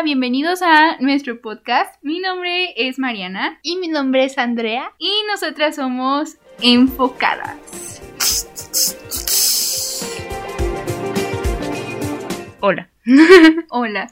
[0.00, 1.94] Hola, bienvenidos a nuestro podcast.
[2.02, 4.94] Mi nombre es Mariana Y mi nombre es Andrea.
[4.98, 8.00] y nosotras somos enfocadas.
[12.60, 12.88] Hola.
[13.68, 14.08] Hola.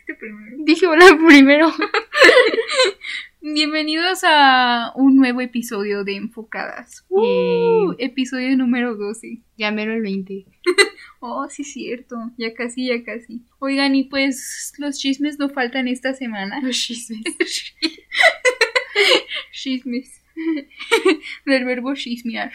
[0.00, 0.56] este primero.
[0.64, 1.72] Dije hola primero.
[3.40, 7.04] Bienvenidos a un nuevo episodio de Enfocadas.
[7.08, 9.38] Uh, episodio número 12.
[9.56, 10.44] Ya mero el 20.
[11.20, 12.16] Oh, sí, cierto.
[12.36, 13.42] Ya casi, ya casi.
[13.58, 16.60] Oigan, y pues los chismes no faltan esta semana.
[16.62, 17.22] Los chismes.
[19.52, 20.22] Chismes.
[21.46, 22.52] Del verbo chismear.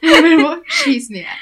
[0.00, 1.36] el verbo chismear.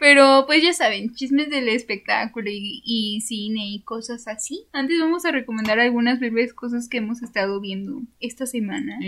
[0.00, 4.64] Pero pues ya saben, chismes del espectáculo y, y cine y cosas así.
[4.72, 8.98] Antes vamos a recomendar algunas breves cosas que hemos estado viendo esta semana.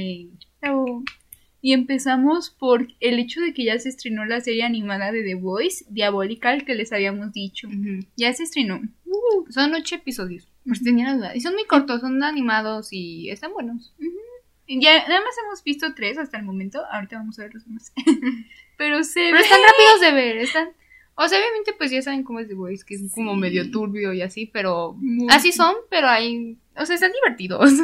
[0.61, 1.03] Bravo.
[1.63, 5.37] Y empezamos por el hecho de que ya se estrenó la serie animada de The
[5.37, 7.69] Voice, Diabolical, que les habíamos dicho.
[8.17, 8.83] Ya se estrenó.
[9.49, 10.49] Son ocho episodios.
[10.67, 11.35] Por si tenían duda.
[11.35, 13.95] Y son muy cortos, son animados y están buenos.
[14.69, 16.85] Ya, nada más hemos visto tres hasta el momento.
[16.91, 17.93] Ahorita vamos a ver los demás.
[18.77, 20.37] Pero se Pero están rápidos de ver.
[20.39, 20.69] Están.
[21.15, 24.13] O sea, obviamente, pues ya saben cómo es The Voice, que es como medio turbio
[24.13, 24.95] y así, pero.
[24.99, 26.57] Muy- Así son, pero hay.
[26.77, 27.71] O sea, están divertidos.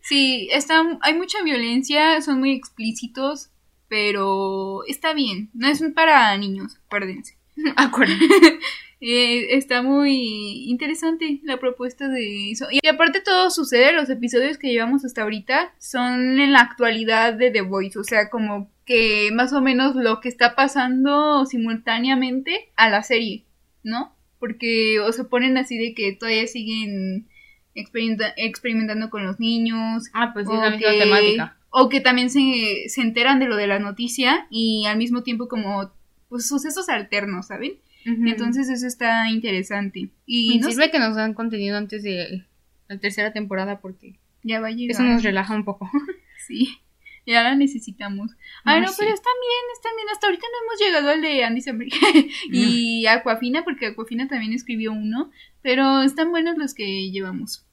[0.00, 3.50] Sí, está, hay mucha violencia, son muy explícitos,
[3.88, 5.50] pero está bien.
[5.54, 7.36] No es para niños, acuérdense.
[7.76, 8.24] Acuérdense.
[9.00, 12.66] Eh, está muy interesante la propuesta de eso.
[12.70, 17.50] Y aparte todo sucede, los episodios que llevamos hasta ahorita son en la actualidad de
[17.52, 22.88] The Voice, o sea, como que más o menos lo que está pasando simultáneamente a
[22.90, 23.44] la serie,
[23.84, 24.14] ¿no?
[24.40, 27.28] Porque o se ponen así de que todavía siguen
[27.74, 30.04] experimenta- experimentando con los niños.
[30.12, 31.54] Ah, pues es la misma que- temática.
[31.70, 35.48] O que también se, se enteran de lo de la noticia y al mismo tiempo
[35.48, 35.92] como
[36.30, 37.74] pues sucesos alternos, ¿saben?
[38.04, 40.08] Entonces eso está interesante.
[40.26, 42.44] Y Y no sirve que nos dan contenido antes de
[42.88, 44.92] la tercera temporada porque ya va a llegar.
[44.92, 45.90] eso nos relaja un poco.
[46.46, 46.78] Sí,
[47.26, 48.30] ya la necesitamos.
[48.64, 48.94] Ay, no, sí.
[49.00, 50.08] pero están bien, están bien.
[50.10, 51.90] Hasta ahorita no hemos llegado al de Andy Samberg
[52.50, 55.30] y Aquafina, porque Aquafina también escribió uno.
[55.60, 57.66] Pero están buenos los que llevamos.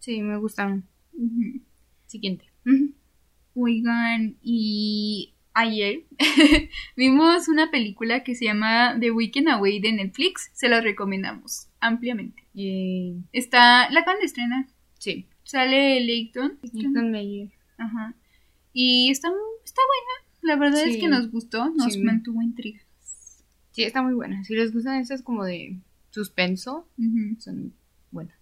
[0.00, 0.84] Sí, me gustan.
[1.14, 1.62] Ujú.
[2.06, 2.44] Siguiente.
[3.54, 6.04] Oigan, y ayer
[6.96, 10.50] vimos una película que se llama The Weekend Away de Netflix.
[10.54, 12.44] Se la recomendamos ampliamente.
[13.32, 14.66] Está, la acaban de estrenar.
[14.98, 15.26] Sí.
[15.44, 16.58] Sale Leighton.
[16.62, 17.50] Ethan Meyer.
[17.78, 18.14] Ajá.
[18.72, 19.28] Y está,
[19.64, 20.28] está buena.
[20.42, 22.00] La verdad es que nos gustó, nos Sí.
[22.02, 22.80] mantuvo intriga.
[23.72, 24.44] Sí, está muy buena.
[24.44, 25.76] Si les gustan esas como de
[26.10, 26.88] suspenso,
[27.38, 27.74] son
[28.10, 28.36] buenas.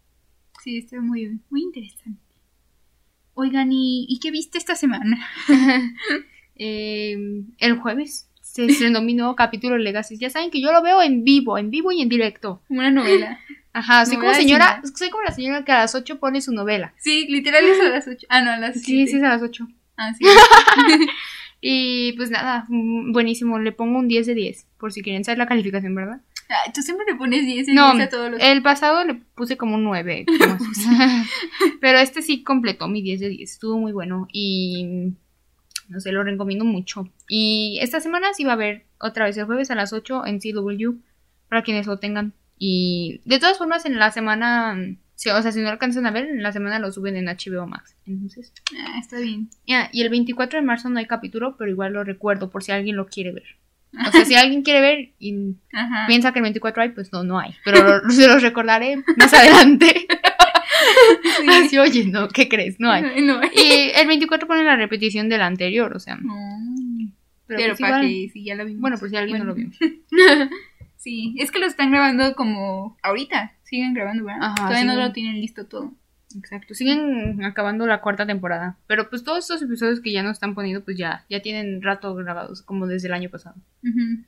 [0.62, 2.20] Sí, está muy, muy interesante.
[3.34, 5.18] Oigan, ¿y, ¿y qué viste esta semana?
[6.56, 10.16] Eh, el jueves se estrenó mi nuevo capítulo Legacy.
[10.18, 12.62] Ya saben que yo lo veo en vivo, en vivo y en directo.
[12.68, 13.38] Una novela.
[13.72, 16.40] Ajá, soy como Novela de señora, soy como la señora que a las 8 pone
[16.40, 16.94] su novela.
[16.96, 18.26] Sí, literal es a las 8.
[18.30, 18.86] Ah, no, a las 7.
[18.86, 19.68] Sí, sí, es a las 8.
[19.98, 20.24] Ah, sí.
[21.60, 23.58] Y pues nada, mm, buenísimo.
[23.58, 26.20] Le pongo un 10 de 10, por si quieren saber la calificación, ¿verdad?
[26.72, 28.40] Tú siempre le pones 10 y No, 10 a todos los...
[28.40, 30.26] el pasado le puse como un 9.
[30.38, 30.86] como así.
[31.80, 33.52] Pero este sí completó mi 10 de 10.
[33.52, 35.14] Estuvo muy bueno y
[35.88, 37.08] no sé, lo recomiendo mucho.
[37.28, 40.40] Y esta semana sí va a haber otra vez el jueves a las 8 en
[40.40, 40.98] CW
[41.48, 42.32] para quienes lo tengan.
[42.58, 44.76] Y de todas formas en la semana,
[45.14, 47.66] sí, o sea, si no alcanzan a ver, en la semana lo suben en HBO
[47.66, 47.94] Max.
[48.06, 49.50] Entonces, Ah, está bien.
[49.66, 52.72] ya, y el 24 de marzo no hay capítulo, pero igual lo recuerdo por si
[52.72, 53.44] alguien lo quiere ver.
[54.08, 56.06] O sea, si alguien quiere ver y Ajá.
[56.06, 57.54] piensa que el 24 hay, pues no, no hay.
[57.64, 60.06] Pero se los recordaré más adelante.
[61.40, 61.46] Sí.
[61.48, 62.78] Así, oye, no, ¿qué crees?
[62.80, 63.22] No hay.
[63.22, 63.40] No.
[63.54, 66.16] Y el 24 pone la repetición del anterior, o sea.
[66.16, 67.12] Mm.
[67.46, 68.80] Pero, Pero pues para igual- que si ya la vimos.
[68.80, 69.54] Bueno, pues si alguien Bueno.
[69.54, 70.48] no lo vio.
[70.96, 73.52] Sí, es que lo están grabando como ahorita.
[73.62, 74.42] Siguen grabando, ¿verdad?
[74.42, 75.92] Ajá, Todavía no lo tienen listo todo.
[76.36, 76.74] Exacto.
[76.74, 78.76] Siguen acabando la cuarta temporada.
[78.88, 82.14] Pero pues todos estos episodios que ya no están poniendo, pues ya, ya tienen rato
[82.16, 83.54] grabados, como desde el año pasado.
[83.84, 84.24] Ujú.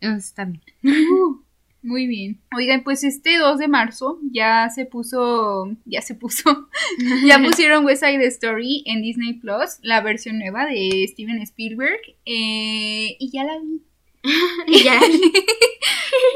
[0.00, 0.62] Entonces está bien.
[1.10, 1.40] Uh,
[1.82, 2.40] Muy bien.
[2.56, 6.68] Oigan, pues este 2 de marzo ya se puso, ya se puso,
[7.26, 13.16] ya pusieron West Side Story en Disney Plus, la versión nueva de Steven Spielberg, eh,
[13.18, 13.82] y ya la vi.
[14.66, 15.00] Y ya.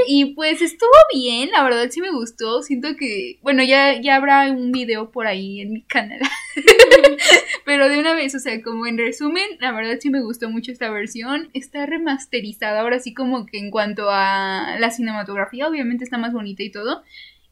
[0.06, 2.62] Y pues estuvo bien, la verdad sí me gustó.
[2.62, 6.20] Siento que, bueno, ya, ya habrá un video por ahí en mi canal.
[7.64, 10.72] Pero de una vez, o sea, como en resumen, la verdad sí me gustó mucho
[10.72, 11.50] esta versión.
[11.54, 16.62] Está remasterizada ahora sí como que en cuanto a la cinematografía, obviamente está más bonita
[16.62, 17.02] y todo.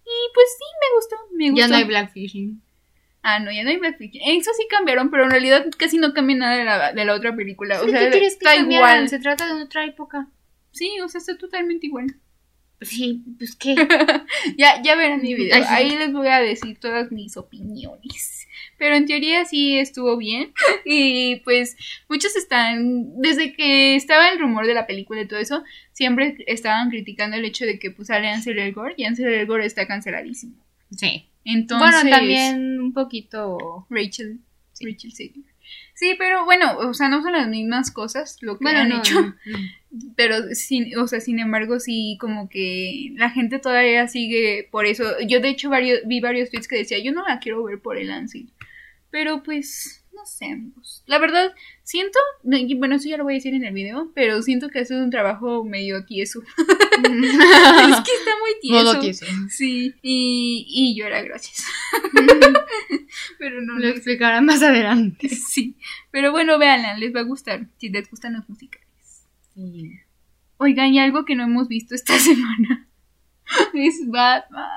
[0.04, 1.60] Y pues sí, me gustó, me gustó.
[1.60, 2.60] ya no hay Blackfishing.
[3.22, 4.22] Ah, no, ya no hay Blackfishing.
[4.24, 7.36] Eso sí cambiaron, pero en realidad casi no cambia nada de la, de la otra
[7.36, 7.80] película.
[7.82, 8.96] O sea, ¿Qué quieres que está cambiaran?
[8.96, 9.08] igual.
[9.08, 10.28] Se trata de otra época.
[10.72, 12.16] Sí, o sea, está totalmente igual.
[12.80, 13.74] Sí, pues qué.
[14.56, 15.62] ya, ya verán mi video.
[15.68, 18.48] Ahí les voy a decir todas mis opiniones.
[18.78, 20.52] Pero en teoría sí estuvo bien.
[20.86, 21.76] Y pues
[22.08, 25.62] muchos están, desde que estaba el rumor de la película y todo eso,
[25.92, 29.86] siempre estaban criticando el hecho de que pues sale Ansel Elgort y Ansel Elgort está
[29.86, 30.54] canceladísimo.
[30.96, 31.29] Sí.
[31.44, 33.86] Entonces, Bueno, también un poquito.
[33.90, 34.40] Rachel,
[34.80, 35.44] Rachel Zegler.
[35.94, 38.98] Sí, pero bueno, o sea, no son las mismas cosas lo que Bueno, han no,
[38.98, 39.20] hecho.
[39.20, 39.58] no, no.
[40.16, 45.04] Pero, sin, o sea, sin embargo, sí, como que la gente todavía sigue por eso.
[45.26, 47.98] Yo, de hecho, varios, vi varios tweets que decía, yo no la quiero ver por
[47.98, 48.50] el Ansel.
[49.10, 51.02] Pero, pues, no sé.
[51.06, 51.52] La verdad,
[51.82, 54.80] siento, y bueno, eso ya lo voy a decir en el video, pero siento que
[54.80, 56.40] hace un trabajo medio tieso.
[56.56, 56.58] es
[56.98, 58.84] que está muy tieso.
[58.84, 59.26] Modo tieso.
[59.48, 61.64] Sí, y, y llora, gracias.
[63.38, 65.28] pero no Lo les explicará más adelante.
[65.28, 65.76] Sí,
[66.10, 68.86] pero bueno, véanla, les va a gustar, si les gustan los musicales.
[70.58, 72.88] Oigan, y algo que no hemos visto esta semana
[73.74, 74.68] es Batman.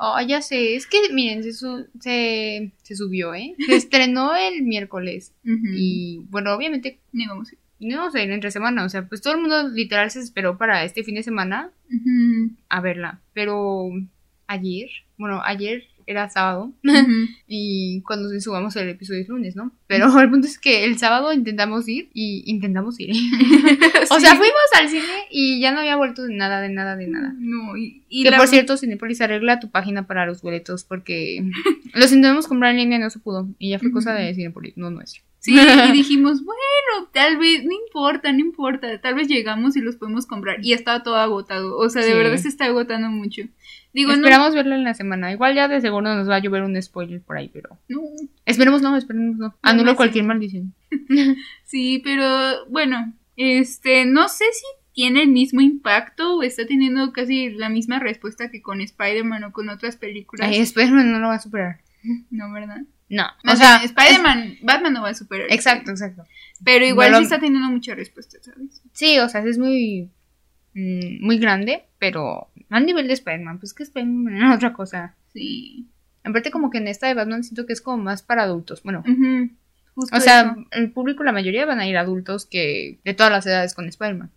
[0.00, 3.54] Oh, ya sé, es que miren, se, su- se, se subió, ¿eh?
[3.66, 5.32] Se estrenó el miércoles.
[5.44, 7.58] Y Y bueno, obviamente ni vamos a ir.
[7.96, 11.02] no sé, entre semana, o sea, pues todo el mundo literal se esperó para este
[11.04, 11.70] fin de semana
[12.68, 13.20] a verla.
[13.32, 13.90] Pero
[14.46, 16.72] ayer, bueno, ayer era sábado
[17.46, 19.72] y cuando subamos el episodio es lunes, ¿no?
[19.86, 23.10] Pero el punto es que el sábado intentamos ir y intentamos ir.
[24.10, 24.22] O Sí.
[24.22, 27.34] sea, fuimos al cine y ya no había vuelto de nada, de nada, de nada.
[27.38, 31.44] No, y, y que la- por cierto, Cinepolis arregla tu página para los boletos porque
[31.94, 33.48] los intentamos comprar en línea y no se pudo.
[33.58, 35.22] Y ya fue cosa de Cinepolis, no nuestro.
[35.52, 39.96] Sí, y dijimos, bueno, tal vez, no importa, no importa, tal vez llegamos y los
[39.96, 40.58] podemos comprar.
[40.62, 42.16] Y estaba todo agotado, o sea, de Sí.
[42.16, 43.42] verdad se está agotando mucho.
[43.94, 45.32] Digo, no, Esperamos verla en la semana.
[45.32, 47.78] Igual ya de seguro nos va a llover un spoiler por ahí, pero...
[47.88, 48.00] no,
[48.44, 49.54] Esperemos no, esperemos no.
[49.62, 50.74] Anulo no, cualquier maldición.
[51.64, 57.50] Sí, pero bueno, este, no sé si tiene el mismo impacto o está teniendo casi
[57.50, 60.48] la misma respuesta que con Spider-Man o con otras películas.
[60.48, 61.80] Ay, Spider-Man no lo va a superar.
[62.30, 62.82] No, ¿verdad?
[63.10, 63.24] No.
[63.50, 65.46] O sea, bien, Spider-Man, Batman no va a superar.
[65.50, 66.24] Exacto, exacto.
[66.64, 68.82] Pero igual No lo- sí está teniendo mucha respuesta, ¿sabes?
[68.92, 70.10] Sí, o sea, es muy...
[70.74, 75.14] mm, muy grande, pero a nivel de Spider-Man, pues que Spider-Man es otra cosa.
[75.32, 75.86] Sí.
[76.24, 78.82] Aparte como que en esta de Batman siento que es como más para adultos.
[78.82, 79.02] Bueno,
[79.94, 80.66] justo o sea, eso.
[80.72, 84.30] el público, la mayoría van a ir adultos que de todas las edades con Spider-Man.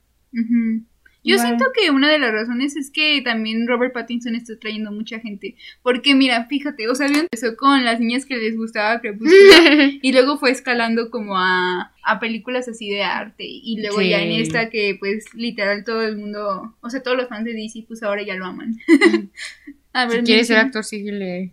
[1.24, 5.20] Yo siento que una de las razones es que también Robert Pattinson está trayendo mucha
[5.20, 5.56] gente.
[5.84, 9.32] Porque mira, fíjate, o sea, empezó con las niñas que les gustaba Crepúsculo
[10.02, 13.44] y luego fue escalando como a, a películas así de arte.
[13.48, 14.10] Y luego Sí.
[14.10, 17.54] ya en esta que pues literal todo el mundo, o sea, todos los fans de
[17.54, 18.78] DC pues ahora ya lo aman.
[19.94, 21.52] a si ver, quieres ser actor, síguele.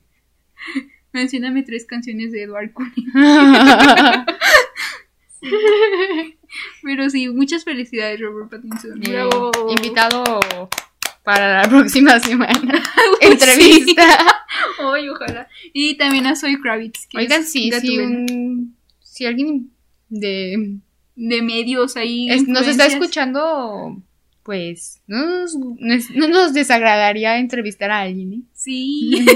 [1.13, 3.05] mencióname tres canciones de Edward Cullen.
[6.83, 9.01] Pero sí, muchas felicidades Robert Pattinson.
[9.05, 9.51] Eh, Bravo.
[9.71, 10.25] Invitado
[11.25, 12.83] para la próxima semana.
[13.21, 14.03] Uy, Entrevista.
[14.19, 14.83] sí.
[14.95, 15.49] Ay, ojalá.
[15.73, 17.07] Y también a Zoe Kravitz.
[17.09, 19.71] que Oigan, sí, un- si alguien
[20.09, 20.79] de
[21.17, 22.31] De medios ahí.
[22.31, 24.01] es- nos está escuchando,
[24.43, 28.33] pues no nos, nos- no nos desagradaría entrevistar a alguien.
[28.33, 28.41] ¿eh?
[28.55, 29.27] Sí.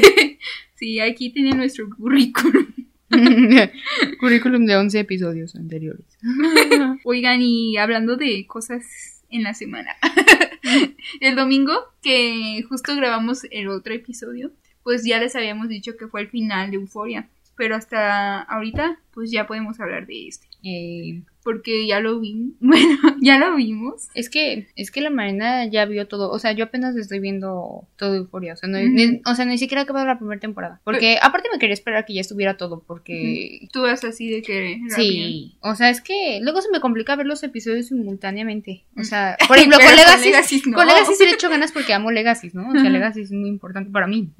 [0.77, 2.67] sí, aquí tiene nuestro currículum.
[4.21, 6.05] Currículum de 11 episodios anteriores.
[7.05, 8.85] Oigan, y hablando de cosas
[9.31, 9.97] en la semana.
[11.21, 11.73] el domingo,
[12.03, 16.71] que justo grabamos el otro episodio, pues ya les habíamos dicho que fue el final
[16.71, 17.29] de Euforia.
[17.57, 20.47] Pero hasta ahorita, pues ya podemos hablar de este.
[20.65, 22.53] Eh, Porque ya lo vimos.
[22.73, 24.09] Bueno, ya lo vimos.
[24.15, 27.87] es que es que la Marina ya vio todo, o sea, yo apenas estoy viendo
[27.97, 31.19] todo Euforia, o sea, no, ni, o sea, ni siquiera acabado la primera temporada, porque
[31.21, 34.79] aparte me quería esperar que ya estuviera todo, porque Tú vas así de que.
[34.89, 34.97] rápido.
[34.97, 38.85] Sí, o sea, es que luego se me complica ver los episodios simultáneamente.
[38.97, 40.77] O sea, por ejemplo, con Legacy, Legacy no.
[40.77, 42.69] con Legacy sí le echo ganas porque amo Legacy, ¿no?
[42.69, 42.91] O sea.
[42.91, 44.31] Legacy es muy importante para mí.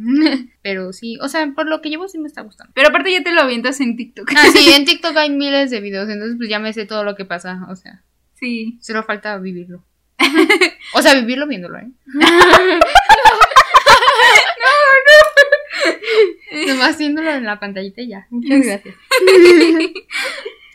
[0.63, 2.73] Pero sí, o sea, por lo que llevo sí me está gustando.
[2.75, 4.31] Pero aparte ya te lo avientas en TikTok.
[4.37, 7.17] Ah, sí, en TikTok hay miles de videos, entonces pues ya me sé todo lo
[7.17, 8.03] que pasa, o sea,
[8.35, 8.77] Sí.
[8.83, 9.83] solo falta vivirlo.
[10.95, 11.89] O sea, vivirlo viéndolo, ¿eh?
[16.69, 18.27] Nomás haciéndolo en la pantallita y ya.
[18.31, 18.95] Muchas gracias.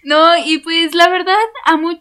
[0.04, 1.36] No, y pues la verdad,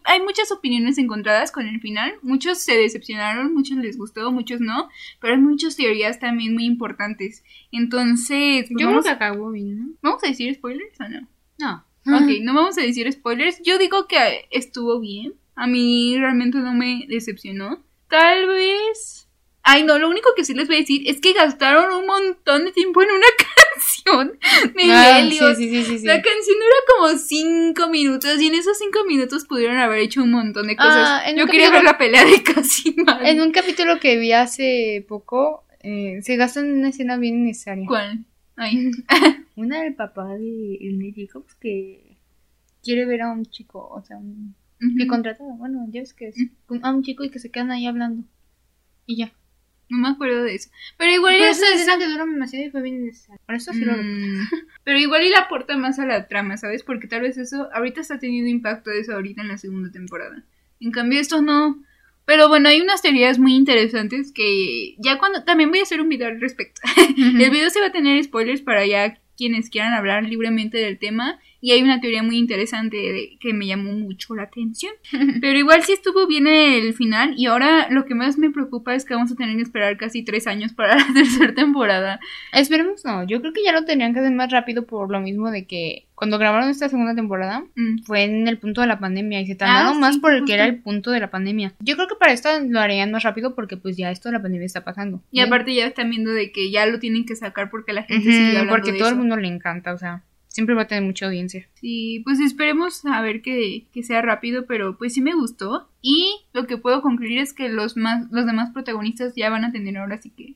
[0.05, 2.13] hay muchas opiniones encontradas con el final.
[2.21, 4.87] Muchos se decepcionaron, muchos les gustó, muchos no.
[5.19, 7.43] Pero hay muchas teorías también muy importantes.
[7.69, 9.87] Entonces, pues, Yo creo vamos, que acabó bien, ¿no?
[10.01, 11.27] ¿vamos a decir spoilers o no?
[11.59, 11.83] No.
[12.15, 13.61] Ok, no vamos a decir spoilers.
[13.63, 15.33] Yo digo que estuvo bien.
[15.55, 17.83] A mí realmente no me decepcionó.
[18.09, 19.27] Tal vez.
[19.63, 22.63] Ay, no, lo único que sí les voy a decir es que gastaron un montón
[22.63, 23.25] de tiempo en una
[23.73, 24.39] canción.
[24.75, 25.57] Miguel Ah, Elliot.
[25.57, 26.05] sí, sí, sí.
[26.05, 30.31] La canción dura como cinco minutos y en esos cinco minutos pudieron haber hecho un
[30.31, 31.21] montón de cosas.
[31.25, 33.25] Ah, Yo quería ver la pelea de Casimán.
[33.25, 37.85] En un capítulo que vi hace poco, eh, se gasta en una escena bien necesaria.
[37.87, 38.23] ¿Cuál?
[38.57, 38.91] Ay.
[39.55, 42.17] Una del papá de médico pues, que
[42.83, 45.07] quiere ver a un chico, o sea, un- que Ujú.
[45.07, 46.35] contrata, bueno, ya ves que es
[46.83, 48.23] a un chico y que se quedan ahí hablando.
[49.05, 49.31] Y ya.
[49.89, 50.69] No me acuerdo de eso.
[50.97, 53.41] Pero igual Pero esa escena que duró demasiado y fue bien necesaria.
[53.45, 53.93] Por eso sí lo.
[53.93, 54.47] Mm,
[54.83, 56.83] Pero igual y la aporta más a la trama, ¿sabes?
[56.83, 60.43] Porque tal vez eso ahorita está teniendo impacto eso ahorita en la segunda temporada.
[60.79, 61.81] En cambio esto no.
[62.27, 66.09] Pero bueno, hay unas teorías muy interesantes que ya cuando también voy a hacer un
[66.09, 66.81] video al respecto.
[67.17, 71.39] El video se va a tener spoilers para ya quienes quieran hablar libremente del tema
[71.67, 74.93] y hay una teoría muy interesante de- que me llamó mucho la atención.
[75.41, 79.03] Pero igual sí estuvo bien el final y ahora lo que más me preocupa es
[79.03, 82.19] que vamos a tener que esperar casi tres años para la tercera temporada.
[82.53, 85.51] Esperemos no, yo creo que ya lo tenían que hacer más rápido por lo mismo
[85.51, 87.99] de que cuando grabaron esta segunda temporada Mm.
[88.05, 90.45] fue en el punto de la pandemia y se tardaron Ah, más sí, por el
[90.45, 91.73] que era el punto de la pandemia.
[91.79, 94.41] Yo creo que para esto lo harían más rápido porque pues ya esto de la
[94.41, 95.21] pandemia está pasando.
[95.31, 98.29] Y aparte ya están viendo de que ya lo tienen que sacar porque la gente
[98.29, 100.23] Ujú, sigue hablando porque de todo el mundo le encanta, o sea,
[100.57, 101.67] siempre va a tener mucha audiencia.
[101.75, 105.87] Sí, pues esperemos a ver que, que sea rápido, pero pues sí me gustó.
[106.01, 109.71] Y lo que puedo concluir es que los más, los demás protagonistas ya van a
[109.71, 110.55] tener ahora sí que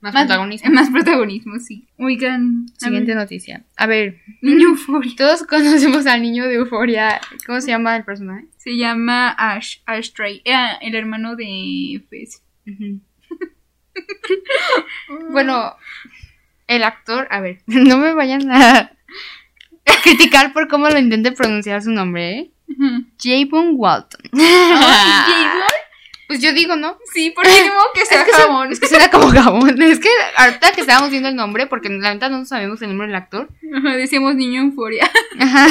[0.00, 0.70] Más, más protagonista.
[0.78, 1.88] Más protagonismo, sí.
[1.98, 3.64] Oigan, Siguiente noticia.
[3.76, 5.14] A ver, niño Euforia.
[5.16, 7.20] todos conocemos al niño de Euforia.
[7.44, 8.46] ¿Cómo se llama el personaje?
[8.56, 12.40] Se llama Ash, Ash Trey, eh, el hermano de Fez.
[15.32, 15.74] Bueno,
[16.68, 18.92] el actor, a ver, no me vayan a
[20.02, 22.50] criticar por cómo lo intente pronunciar su nombre, ¿eh?
[23.18, 24.20] Javon Walton.
[24.32, 25.62] Ay, ¿Javon?
[26.28, 26.96] Pues yo digo, ¿no?
[27.12, 28.56] Sí, porque ni modo que sea Es que, jabón.
[28.58, 29.82] suena, es que suena como jabón.
[29.82, 33.08] Es que ahorita que estábamos viendo el nombre, porque la verdad no sabemos el nombre
[33.08, 33.48] del actor.
[33.76, 35.10] Ajá, Decíamos niño Euforia.
[35.40, 35.66] Ajá.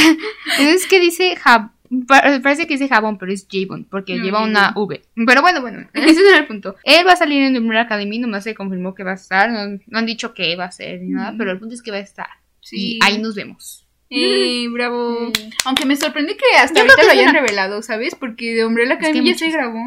[0.57, 1.69] Entonces que dice jab
[2.07, 5.01] pa- Parece que dice jabón, pero es Javon, porque No, lleva una V.
[5.25, 6.75] Pero bueno, bueno, ese no es el punto.
[6.83, 9.49] Él va a salir en Umbrella Academy, nomás se confirmó que va a estar.
[9.49, 11.37] No, no han dicho qué va a ser ni nada, Mm.
[11.37, 12.27] pero el punto es que va a estar.
[12.59, 12.97] Sí.
[12.97, 13.85] Y ahí nos vemos.
[14.09, 15.31] Eh, bravo.
[15.65, 18.15] Aunque me sorprende que hasta Yo ahorita que lo hayan una- revelado, ¿sabes?
[18.15, 19.79] Porque de Umbrella Es que Academy ya muchos- se grabó.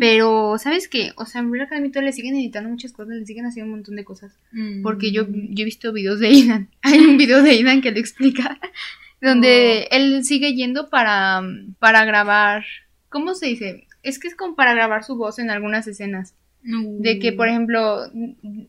[0.00, 1.12] Pero, ¿sabes qué?
[1.16, 3.96] O sea, Umbrella Academy todavía le siguen editando muchas cosas, le siguen haciendo un montón
[3.96, 4.32] de cosas.
[4.52, 4.82] Mm.
[4.82, 6.68] Porque yo, yo he visto videos de Idan.
[6.82, 8.58] Hay un video de Idan que lo explica.
[9.20, 11.42] Donde él sigue yendo para,
[11.78, 12.64] para grabar.
[13.08, 13.86] ¿Cómo se dice?
[14.02, 16.34] Es que es como para grabar su voz en algunas escenas.
[16.62, 18.04] De que, por ejemplo,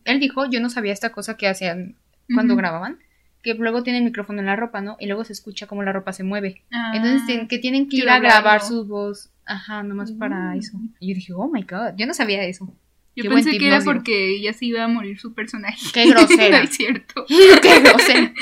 [0.04, 1.94] él dijo, yo no sabía esta cosa que hacían
[2.34, 2.98] cuando grababan.
[3.46, 4.96] Que luego tiene el micrófono en la ropa, ¿no?
[4.98, 6.64] Y luego se escucha cómo la ropa se mueve.
[6.72, 9.30] Ah, Entonces, que tienen que ir a grabar su voz.
[9.44, 10.76] Ajá, nomás para eso.
[10.98, 12.66] Y yo dije, oh my god, yo no sabía eso.
[13.14, 15.78] Yo qué pensé que era porque ya se iba a morir su personaje.
[15.94, 16.58] Qué grosera.
[16.58, 17.24] no es cierto.
[17.62, 18.32] Qué grosero.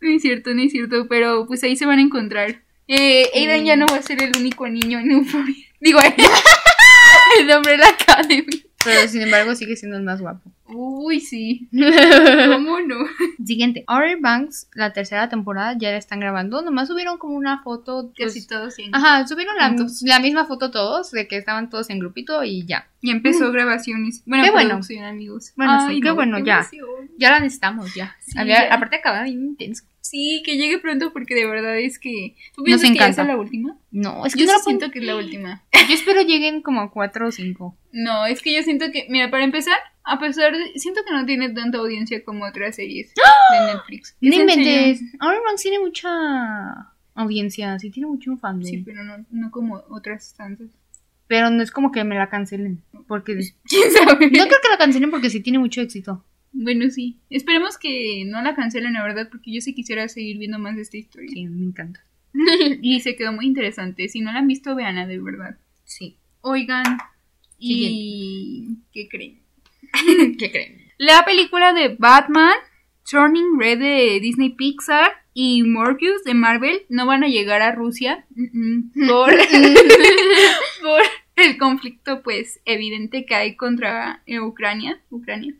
[0.00, 1.06] No es cierto, no es cierto.
[1.08, 2.62] Pero pues ahí se van a encontrar.
[2.88, 3.64] Eh, Aidan Mm.
[3.66, 5.54] ya no va a ser el único niño en Euphoria.
[5.78, 6.00] Digo,
[7.38, 8.62] el nombre de la Academy.
[8.84, 10.50] Pero sin embargo sigue siendo el más guapo.
[10.66, 11.68] Uy, sí.
[12.52, 12.96] ¿Cómo no?
[13.44, 13.84] Siguiente.
[13.86, 16.62] Outer Banks, la tercera temporada, ya la están grabando.
[16.62, 18.12] Nomás subieron como una foto.
[18.16, 18.90] pues, Casi todos sí.
[18.92, 22.88] Ajá, subieron la, misma foto todos, de que estaban todos en grupito y ya.
[23.00, 24.22] Y empezó grabaciones.
[24.24, 24.80] Bueno, Qué bueno.
[25.06, 25.52] amigos.
[25.56, 26.60] Bueno, sí, qué bueno, ya.
[26.60, 27.10] emoción.
[27.18, 28.16] Ya la necesitamos, ya.
[28.20, 28.74] Sí, Había- ya.
[28.74, 29.84] Aparte acaba bien intenso.
[30.12, 32.36] Sí, que llegue pronto porque de verdad es que...
[32.54, 33.22] ¿Tú Nos piensas que ya encanta.
[33.22, 33.78] es la última?
[33.90, 35.62] No, es que Yo no sí siento que es la última.
[35.88, 37.78] Yo espero lleguen como cuatro o cinco.
[37.92, 39.06] No, es que yo siento que...
[39.08, 40.78] Mira, para empezar, a pesar de...
[40.78, 44.14] Siento que no tiene tanta audiencia como otras series de Netflix.
[44.20, 45.00] No inventes.
[45.18, 48.62] Outer Banks tiene mucha audiencia, sí tiene mucho fan.
[48.62, 50.68] Sí, pero no, no como otras tantas.
[51.26, 52.82] Pero no es como que me la cancelen.
[53.08, 53.38] Porque.
[53.64, 54.26] ¿Quién sabe?
[54.26, 56.22] No creo que la cancelen porque sí tiene mucho éxito.
[56.52, 57.18] Bueno, sí.
[57.30, 60.82] Esperemos que no la cancelen, la verdad, porque yo sí quisiera seguir viendo más de
[60.82, 61.30] esta historia.
[61.32, 62.04] Sí, me encanta.
[62.82, 64.08] y se quedó muy interesante.
[64.08, 65.58] Si no la han visto, veanla de verdad.
[65.84, 66.16] Sí.
[66.40, 66.98] Oigan,
[67.58, 69.40] ¿y qué creen?
[70.38, 70.82] ¿Qué creen?
[70.98, 72.54] La película de Batman,
[73.10, 78.26] Turning Red de Disney Pixar y Morbius de Marvel no van a llegar a Rusia
[79.08, 79.32] por,
[80.82, 81.02] por
[81.36, 85.54] el conflicto pues evidente que hay contra eh, Ucrania, Ucrania,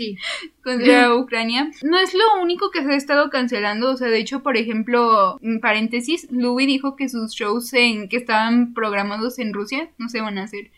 [0.00, 0.16] Sí.
[0.64, 1.70] contra Ucrania.
[1.82, 5.38] No es lo único que se ha estado cancelando, o sea, de hecho, por ejemplo,
[5.42, 10.20] en paréntesis, Louis dijo que sus shows en que estaban programados en Rusia no se
[10.20, 10.70] van a hacer.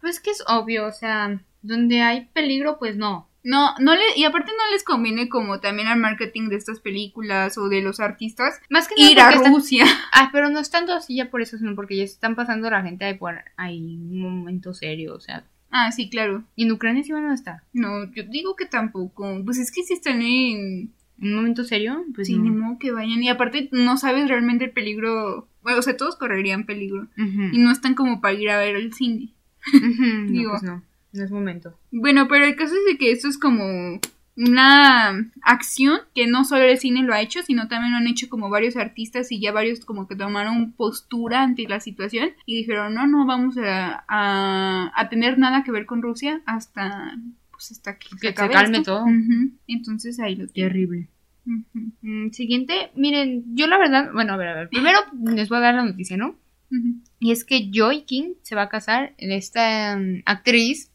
[0.00, 3.28] Pues que es obvio, o sea, donde hay peligro, pues no.
[3.44, 7.58] No, no le, y aparte no les conviene como también al marketing de estas películas
[7.58, 9.84] o de los artistas Más que ir a están- Rusia.
[10.12, 12.70] Ah, pero no es tanto así ya por eso, sino porque ya se están pasando
[12.70, 15.44] la gente ahí por ahí un momento serio, o sea.
[15.72, 16.44] Ah, sí, claro.
[16.54, 17.62] ¿Y en Ucrania sí van a estar?
[17.72, 19.42] No, yo digo que tampoco.
[19.44, 22.44] Pues es que si están en, un momento serio, pues sí, no.
[22.44, 23.22] ni modo que vayan.
[23.22, 25.48] Y aparte no sabes realmente el peligro.
[25.62, 27.08] Bueno, o sea, todos correrían peligro.
[27.16, 29.30] Y no están como para ir a ver el cine.
[29.72, 30.50] Ujú, no, digo.
[30.50, 31.74] pues no, no es momento.
[31.90, 33.98] Bueno, pero el caso es de que esto es como
[34.36, 38.28] una acción que no solo el cine lo ha hecho, sino también lo han hecho
[38.28, 42.94] como varios artistas y ya varios como que tomaron postura ante la situación y dijeron,
[42.94, 47.14] no, no vamos a, a, a tener nada que ver con Rusia hasta,
[47.50, 48.98] pues hasta que, Que se acabe calme esto".
[48.98, 49.06] todo.
[49.66, 50.46] Entonces ahí lo.
[50.48, 51.08] Terrible.
[51.44, 55.62] Mm, siguiente, miren, yo la verdad, bueno, a ver, a ver, primero les voy a
[55.62, 56.36] dar la noticia, ¿no?
[57.18, 60.91] Y es que Joy King se va a casar, esta mm, actriz,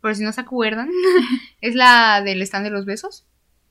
[0.00, 0.90] por si no se acuerdan,
[1.60, 3.26] es la del stand de los besos.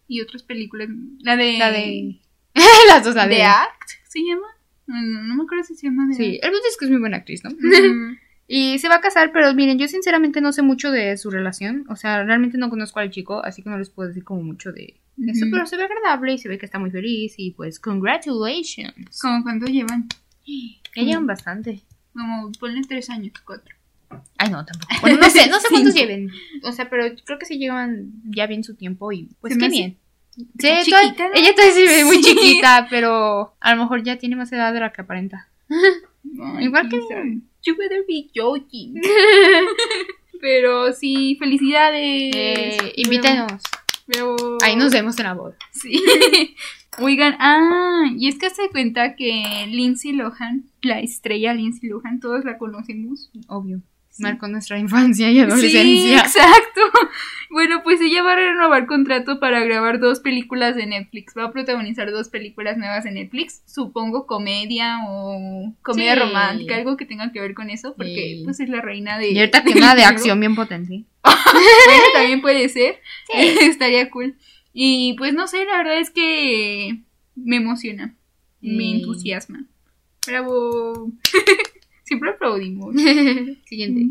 [0.07, 1.57] Y otras películas, la de...
[1.57, 2.19] La de...
[2.87, 3.43] Las dos, la de...
[3.43, 4.47] Act, ¿se llama?
[4.87, 6.99] No, no, me acuerdo si se llama The Sí, el punto es que es muy
[6.99, 7.51] buena actriz, ¿no?
[8.51, 11.85] Y se va a casar, pero miren, yo sinceramente no sé mucho de su relación.
[11.87, 14.71] O sea, realmente no conozco al chico, así que no les puedo decir como mucho
[14.71, 15.45] de eso.
[15.51, 17.35] Pero se ve agradable y se ve que está muy feliz.
[17.37, 19.19] Y pues, congratulations.
[19.21, 20.07] ¿Cómo cuánto llevan?
[20.95, 21.83] Ya llevan bastante.
[22.11, 23.75] Como ponle tres años, cuatro.
[24.37, 24.93] Ay, no, tampoco.
[25.01, 26.29] Bueno, no sé, no sé cuántos lleven.
[26.63, 29.97] O sea, pero creo que sí llevan ya bien su tiempo y pues qué bien.
[30.57, 32.33] Sí, ella todavía se ve muy Sí.
[32.33, 35.49] chiquita, pero a lo mejor ya tiene más edad de la que aparenta.
[35.69, 36.99] Ay, Igual que-.
[37.63, 39.01] You better be joking.
[40.41, 42.33] Pero sí, felicidades.
[42.35, 43.61] Eh, invítenos.
[44.07, 45.55] Pero- Ahí nos vemos en la boda.
[45.71, 46.01] Sí.
[46.99, 52.43] Oigan, ah, y es que se cuenta que Lindsay Lohan, la estrella Lindsay Lohan, todos
[52.45, 53.29] la conocemos.
[53.47, 53.81] Obvio.
[54.19, 54.23] Sí.
[54.23, 56.19] Marcó nuestra infancia y Sí, adolescencia.
[56.19, 56.81] exacto.
[57.49, 61.33] Bueno, pues ella va a renovar contrato para grabar dos películas de Netflix.
[61.35, 63.63] Va a protagonizar dos películas nuevas de Netflix.
[63.65, 66.19] Supongo comedia o comedia Sí.
[66.19, 68.41] romántica, algo que tenga que ver con eso, porque Sí.
[68.45, 69.31] pues es la reina de.
[69.31, 71.05] Y ahorita del una de acción bien potente.
[71.23, 72.99] Bueno, también puede ser.
[73.31, 73.33] Sí.
[73.61, 74.35] Estaría cool.
[74.73, 76.99] Y pues no sé, la verdad es que
[77.35, 78.13] me emociona.
[78.61, 78.91] Me Sí.
[78.91, 79.63] entusiasma.
[80.27, 81.11] Bravo.
[82.09, 82.95] Siempre aplaudimos.
[83.65, 84.07] Siguiente.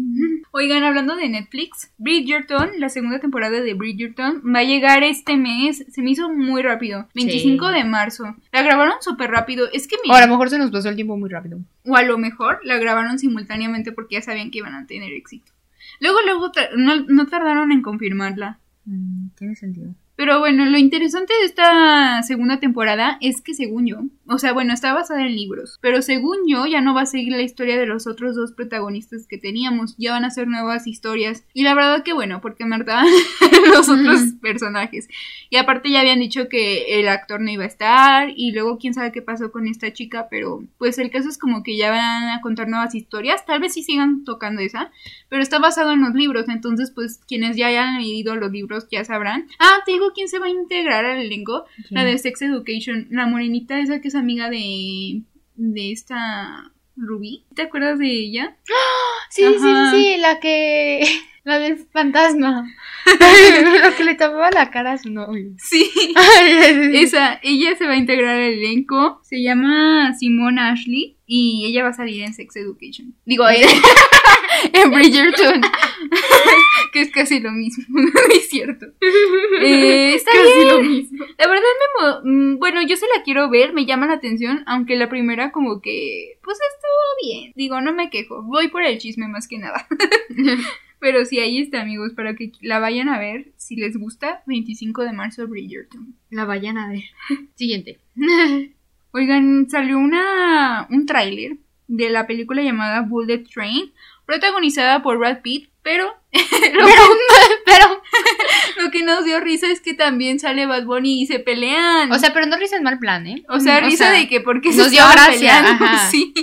[0.52, 5.84] Oigan, hablando de Netflix, Bridgerton, la segunda temporada de Bridgerton, va a llegar este mes.
[5.88, 7.08] Se me hizo muy rápido.
[7.16, 7.74] 25 Sí.
[7.74, 8.36] de marzo.
[8.52, 9.66] La grabaron súper rápido.
[9.72, 11.58] Es que O mira, a lo mejor se nos pasó el tiempo muy rápido.
[11.86, 15.50] o a lo mejor la grabaron simultáneamente porque ya sabían que iban a tener éxito.
[15.98, 18.60] Luego, luego, no, no tardaron en confirmarla.
[18.84, 19.92] Mm, tiene sentido.
[20.18, 24.74] Pero bueno, lo interesante de esta segunda temporada es que según yo, o sea, bueno,
[24.74, 27.86] está basada en libros, pero según yo ya no va a seguir la historia de
[27.86, 31.44] los otros dos protagonistas que teníamos, ya van a ser nuevas historias.
[31.54, 33.06] Y la verdad que bueno, porque me hartaban
[33.72, 35.06] los otros personajes.
[35.50, 38.94] Y aparte ya habían dicho que el actor no iba a estar y luego quién
[38.94, 42.30] sabe qué pasó con esta chica, pero pues el caso es como que ya van
[42.30, 44.90] a contar nuevas historias, tal vez sí sigan tocando esa,
[45.28, 49.04] pero está basado en los libros, entonces pues quienes ya hayan leído los libros ya
[49.04, 49.46] sabrán.
[49.60, 53.26] Ah, te digo quién se va a integrar al elenco, la de Sex Education, la
[53.26, 55.22] morenita esa que es amiga de
[55.58, 57.44] de esta Ruby.
[57.54, 58.56] ¿Te acuerdas de ella?
[59.30, 59.90] Sí, sí, sí, Ajá.
[59.92, 61.04] sí, la que.
[61.44, 62.70] La del fantasma.
[63.82, 65.52] Lo que le tapaba la cara a su novio.
[65.56, 65.90] Sí.
[66.92, 69.18] Esa, ella se va a integrar al elenco.
[69.22, 73.14] Se llama Simone Ashley y ella va a salir en Sex Education.
[73.24, 73.66] Digo, en,
[74.74, 75.62] en Bridgerton.
[76.92, 78.86] que es casi lo mismo, no es cierto.
[79.60, 80.68] Eh, está Casi bien.
[80.68, 81.24] lo mismo.
[81.38, 82.30] La verdad me...
[82.30, 85.80] mm, Bueno, yo se la quiero ver, me llama la atención, aunque la primera como
[85.80, 86.38] que...
[86.42, 87.52] Pues estuvo bien.
[87.56, 88.42] Digo, no me quejo.
[88.42, 89.86] Voy por el chisme más que nada.
[91.00, 93.52] Pero sí, ahí está, amigos, para que la vayan a ver.
[93.56, 96.16] Si les gusta, 25 de marzo, Bridgerton.
[96.30, 97.04] La vayan a ver.
[97.54, 97.98] Siguiente.
[99.12, 103.92] Oigan, salió una un tráiler de la película llamada Bullet Train,
[104.26, 107.02] protagonizada por Brad Pitt, pero lo, Pero,
[107.64, 108.02] pero.
[108.84, 112.12] lo que nos dio risa es que también sale Bad Bunny y se pelean.
[112.12, 113.42] O sea, pero no risa en mal plan, ¿eh?
[113.48, 116.34] O sea, Mm, risa de que porque se nos dio estaban gracia, peleando, sí.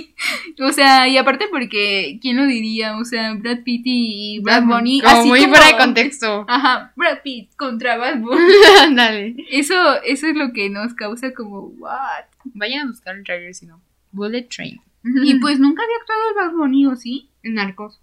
[0.60, 5.00] O sea, y aparte porque quién lo diría, o sea, Brad Pitt y Brad Bunny
[5.00, 6.44] Como así muy como- fuera de contexto.
[6.48, 8.42] Ajá, Brad Pitt contra Bad Bunny.
[8.80, 9.36] Ándale.
[9.50, 12.24] Eso eso es lo que nos causa como what?
[12.54, 13.80] Vayan a buscar el trailer si no.
[14.10, 14.80] Bullet Train.
[15.22, 17.28] Y pues nunca había actuado el Bad Bunny, ¿o sí?
[17.44, 18.00] Narcos.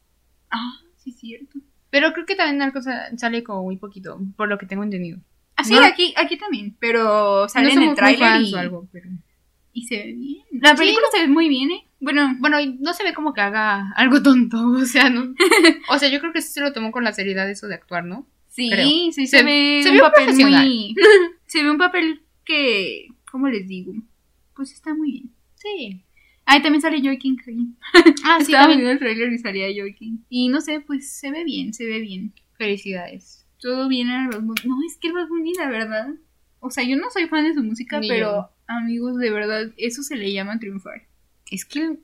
[0.50, 1.60] Ah, sí cierto.
[1.90, 5.20] Pero creo que también Narcos sa- sale como muy poquito, por lo que tengo entendido.
[5.56, 8.88] Ah, sí, No- aquí, aquí también, pero sale no en el tráiler y, o algo,
[8.92, 9.10] pero...
[9.74, 10.44] y se ve bien.
[10.60, 11.84] La Sí, película se ve muy bien, ¿eh?
[12.00, 15.34] Bueno, Bueno, no se ve como que haga algo tonto, o sea, no.
[15.90, 18.04] O sea, yo creo que sí se lo tomó con la seriedad eso de actuar,
[18.06, 18.26] ¿no?
[18.50, 18.86] sí, creo.
[18.88, 20.66] sí se, Se- ve se un ve papel profesional.
[20.68, 20.96] muy...
[21.46, 23.08] se ve un papel que...
[23.32, 23.94] ¿Cómo les digo?
[24.56, 25.32] Pues está muy bien.
[25.56, 26.04] Sí.
[26.46, 27.68] Ah, y también sale Joy King ahí.
[28.26, 30.18] Ah, sí, Estaba viendo el trailer y salía Joy King.
[30.30, 32.34] Y no sé, pues se ve bien, se ve bien.
[32.58, 33.46] Felicidades.
[33.60, 34.62] Todo bien en el Bad Bunny.
[34.66, 36.08] No, es que el Bad Bunny, la verdad...
[36.60, 38.50] O sea, yo no soy fan de su música, Ni pero yo.
[38.68, 41.04] amigos, de verdad, eso se le llama triunfar.
[41.54, 41.98] Es que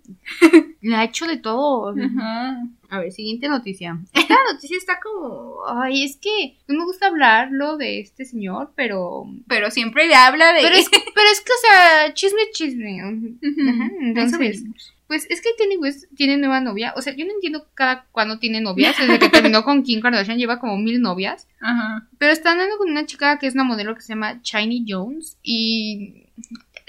[0.81, 1.95] le ha hecho de todo.
[1.99, 2.67] Ajá.
[2.87, 3.97] A ver, siguiente noticia.
[4.13, 5.65] Esta noticia está como.
[5.67, 9.25] Ay, es que no me gusta hablarlo de este señor, pero.
[9.47, 10.61] Pero siempre le habla de...
[10.61, 13.01] Pero es, pero es que, o sea, chisme, chisme.
[13.01, 14.63] Ajá, entonces,
[15.07, 16.93] pues es que Kanye West tiene nueva novia.
[16.95, 18.95] O sea, yo no entiendo cada cuándo tiene novias.
[18.99, 21.47] Desde que terminó con Kim Kardashian lleva como mil novias.
[21.59, 22.07] Ajá.
[22.19, 25.39] Pero está andando con una chica que es una modelo que se llama Shiny Jones.
[25.41, 26.27] Y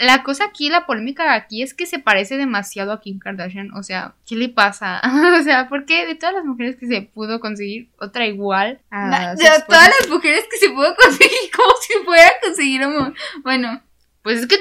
[0.00, 3.74] la cosa aquí, la polémica aquí es que se parece demasiado a Kim Kardashian.
[3.74, 5.00] O sea, ¿qué le pasa?
[5.38, 9.34] o sea, ¿por qué de todas las mujeres que se pudo conseguir otra igual a
[9.34, 9.66] de esposa?
[9.66, 13.14] todas las mujeres que se pudo conseguir, como si fuera a conseguir un...
[13.42, 13.82] Bueno,
[14.22, 14.56] Pues es que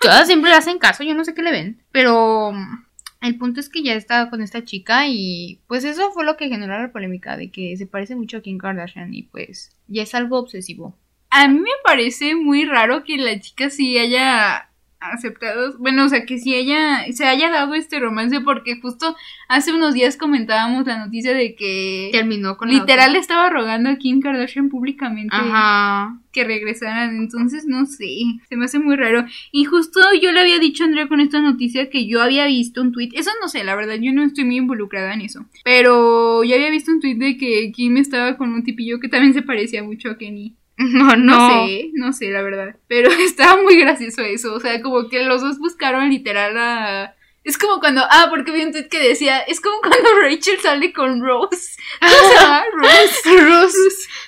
[0.00, 1.82] todas siempre le hacen caso, yo no sé qué le ven.
[1.92, 2.86] Pero mm,
[3.20, 6.48] el punto es que ya estaba con esta chica y pues eso fue lo que
[6.48, 10.14] generó la polémica de que se parece mucho a Kim Kardashian y pues ya es
[10.14, 10.96] algo obsesivo.
[11.28, 14.69] a mí me parece muy raro que la chica sí haya
[15.00, 19.16] aceptado, bueno, o sea, que sí ella se haya dado este romance porque justo
[19.48, 23.88] hace unos días comentábamos la noticia de que Terminó con la literal le estaba rogando
[23.88, 25.34] a Kim Kardashian públicamente.
[25.34, 26.18] Ajá.
[26.32, 28.06] que regresaran, entonces no sé,
[28.48, 29.24] se me hace muy raro.
[29.52, 32.82] Y justo yo le había dicho a Andrea con esta noticia que yo había visto
[32.82, 36.44] un tweet, eso no sé, la verdad, yo no estoy muy involucrada en eso, pero
[36.44, 39.42] yo había visto un tweet de que Kim estaba con un tipillo que también se
[39.42, 40.56] parecía mucho a Kenny.
[40.92, 41.66] No, No, no.
[41.66, 42.74] sé, no sé, la verdad.
[42.88, 44.54] Pero estaba muy gracioso eso.
[44.54, 47.14] O sea, como que los dos buscaron literal a.
[47.44, 48.02] Es como cuando.
[48.10, 49.40] Ah, porque vi un tweet que decía.
[49.40, 51.76] Es como cuando Rachel sale con Rose.
[52.02, 53.40] O sea, Rose.
[53.42, 53.76] Rose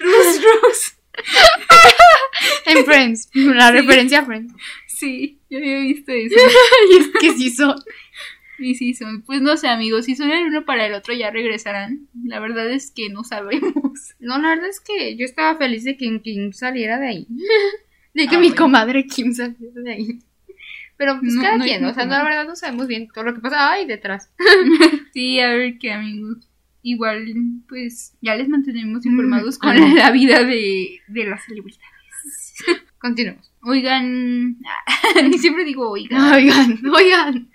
[0.01, 0.93] Rose, Rose.
[2.67, 3.73] en Friends, la Sí.
[3.79, 4.53] referencia a Friends.
[4.87, 6.35] Sí, yo había visto eso.
[6.91, 7.75] Y es que sí son.
[8.63, 9.23] Y sí, son.
[9.23, 10.05] Pues no sé, amigos.
[10.07, 12.09] Si son el uno para el otro, ya regresarán.
[12.25, 13.73] La verdad es que no sabemos.
[14.21, 17.27] No, la verdad es que yo estaba feliz de que Kim saliera de ahí.
[18.15, 18.63] De que Ah, mi bueno.
[18.63, 20.19] comadre Kim saliera de ahí.
[20.99, 23.25] Pero pues No, cada no quien, o sea, como- la verdad no sabemos bien todo
[23.25, 24.31] lo que pasa ahí detrás.
[25.13, 26.47] Sí, a ver qué, amigos.
[26.83, 27.25] Igual,
[27.69, 29.95] pues ya les mantenemos Mm, informados con ajá.
[29.95, 31.87] la vida de, de las celebridades.
[32.99, 33.51] Continuemos.
[33.63, 34.59] Oigan,
[35.33, 37.49] y siempre digo oigan, Oigan, oigan.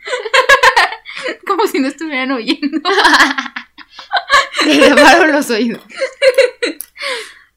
[1.58, 2.82] Como si no estuvieran oyendo.
[4.63, 5.82] Se llamaron los oídos.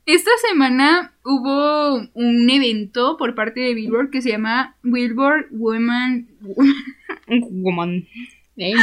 [0.07, 6.75] Esta semana hubo un evento por parte de Billboard que se llama Billboard Women Woman.
[7.29, 8.07] Woman.
[8.57, 8.75] que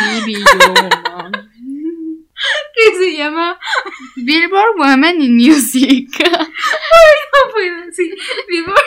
[2.99, 3.57] se llama
[4.15, 6.09] Billboard Women in Music.
[6.23, 8.11] no puedo, sí,
[8.49, 8.77] Billboard,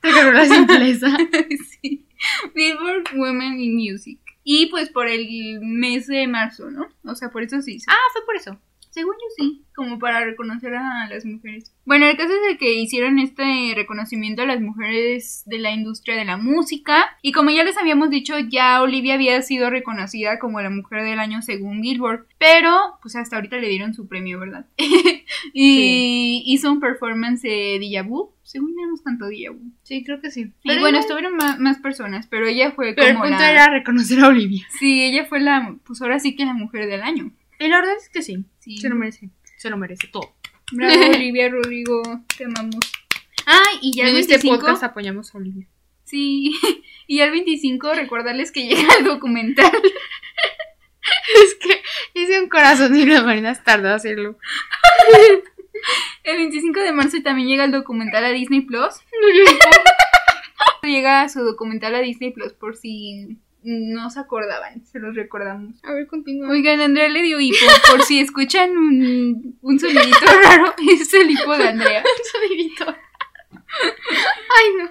[0.00, 1.16] Te agarró la simpleza.
[1.80, 2.04] sí,
[2.54, 4.18] Billboard Women in Music.
[4.42, 6.88] Y pues por el mes de marzo, ¿no?
[7.04, 7.78] O sea, por eso sí.
[7.86, 8.58] Ah, fue por eso.
[8.90, 11.72] Según yo sí, como para reconocer a las mujeres.
[11.84, 16.16] Bueno, el caso es de que hicieron este reconocimiento a las mujeres de la industria
[16.16, 17.16] de la música.
[17.22, 21.20] Y como ya les habíamos dicho, ya Olivia había sido reconocida como la mujer del
[21.20, 22.26] año según Billboard.
[22.38, 24.66] Pero, pues hasta ahorita le dieron su premio, ¿verdad?
[25.52, 28.32] y hizo un performance de Vu.
[28.50, 29.70] Según ya nos cantó Deja Vu.
[29.84, 30.52] Sí, creo que sí.
[30.64, 33.50] Y bueno, estuvieron más, personas, pero ella fue Pero el como punto la...
[33.52, 34.66] era reconocer a Olivia.
[34.76, 35.76] Sí, ella fue la...
[35.84, 37.30] Pues ahora sí que la mujer del año.
[37.60, 38.44] Y la verdad es que sí.
[38.58, 38.78] Sí.
[38.78, 39.30] Se lo merece.
[39.56, 40.34] Se lo merece todo.
[40.72, 42.02] Bravo, Olivia Rodrigo,
[42.36, 42.80] te amamos.
[43.46, 45.68] Ah, y ya el en este 25, podcast apoyamos a Olivia.
[46.02, 46.52] sí,
[47.06, 49.70] y ya el 25 recordarles que llega el documental.
[51.44, 51.82] Es que
[52.20, 54.38] hice un corazón y la Marina tardó en hacerlo.
[56.40, 58.94] El 25 de marzo también llega el documental a Disney Plus.
[60.82, 65.74] Llega su documental a Disney Plus por si no se acordaban, se los recordamos.
[65.84, 66.48] A ver, continúa.
[66.48, 71.54] Oigan, Andrea le dio hipo, por si escuchan un, un sonidito raro, es el hipo
[71.58, 72.02] de Andrea.
[72.32, 72.86] sonidito.
[72.88, 74.90] Ay, no.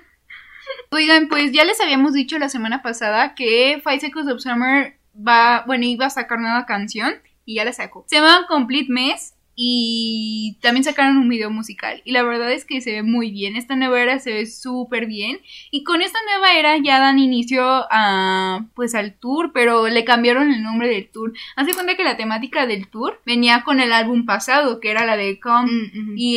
[0.92, 5.64] Oigan, pues ya les habíamos dicho la semana pasada que Five Seconds of Summer va,
[5.66, 8.06] bueno, iba a sacar nueva canción y ya la sacó.
[8.08, 12.80] Se llama Complete Mess y también sacaron un video musical y la verdad es que
[12.80, 13.58] se ve muy bien.
[13.58, 17.62] Esta nueva era se ve súper bien y con esta nueva era ya dan inicio
[17.91, 21.34] a pues al tour, pero le cambiaron el nombre del tour.
[21.58, 25.17] Hace cuenta que la temática del tour venía con el álbum pasado, que era la
[25.17, 26.36] de Come Mm, y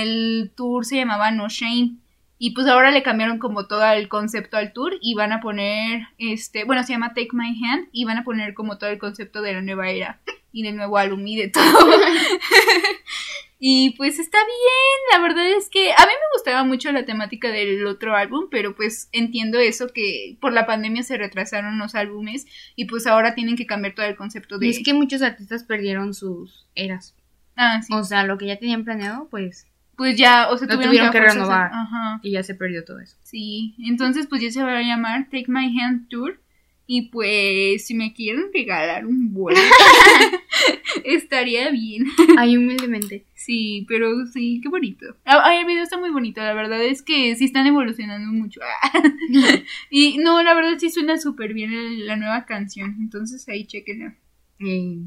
[0.00, 1.96] el tour se llamaba No Shame.
[2.38, 6.08] Y pues ahora le cambiaron como todo el concepto al tour y van a poner,
[6.16, 9.42] este, bueno, se llama Take My Hand y van a poner como todo el concepto
[9.42, 10.20] de la nueva era
[10.52, 11.62] y del nuevo álbum y de todo.
[13.58, 17.48] y pues está bien, la verdad es que a mí me gustaba mucho la temática
[17.48, 22.46] del otro álbum, pero pues entiendo eso que por la pandemia se retrasaron los álbumes
[22.76, 24.66] y pues ahora tienen que cambiar todo el concepto de...
[24.66, 27.14] Y es que muchos artistas perdieron sus eras.
[27.56, 27.92] Ah, sí.
[27.92, 31.20] O sea, lo que ya tenían planeado, pues pues ya, o sea, tuvieron, tuvieron que
[31.20, 31.70] renovar.
[31.72, 32.18] Ajá.
[32.22, 33.16] Y ya se perdió todo eso.
[33.22, 36.41] Sí, entonces pues ya se va a llamar Take My Hand Tour
[36.86, 39.60] y pues si me quieren regalar un vuelo
[41.04, 42.06] estaría bien.
[42.38, 43.24] Ay, humildemente.
[43.34, 45.16] Sí, pero sí, qué bonito.
[45.24, 48.60] Ah, Ay, el video está muy bonito, la verdad es que sí están evolucionando mucho.
[49.90, 54.14] y no, la verdad sí suena súper bien la nueva canción, entonces ahí chequenla.
[54.60, 54.98] Eh,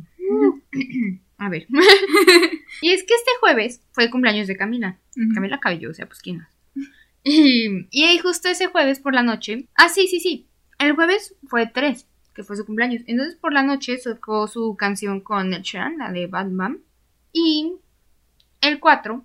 [1.38, 1.68] A ver.
[2.82, 5.00] y es que este jueves fue el cumpleaños de Camila.
[5.34, 6.50] Camila Cabello, o sea, pues quién más.
[7.24, 9.68] Y, y ahí justo ese jueves por la noche.
[9.76, 10.48] Ah, sí, sí, sí.
[10.78, 13.04] El jueves fue 3, que fue su cumpleaños.
[13.08, 16.80] Entonces por la noche sacó su canción con el Sheeran, la de Bad Bam.
[17.32, 17.74] Y
[18.62, 19.24] el 4,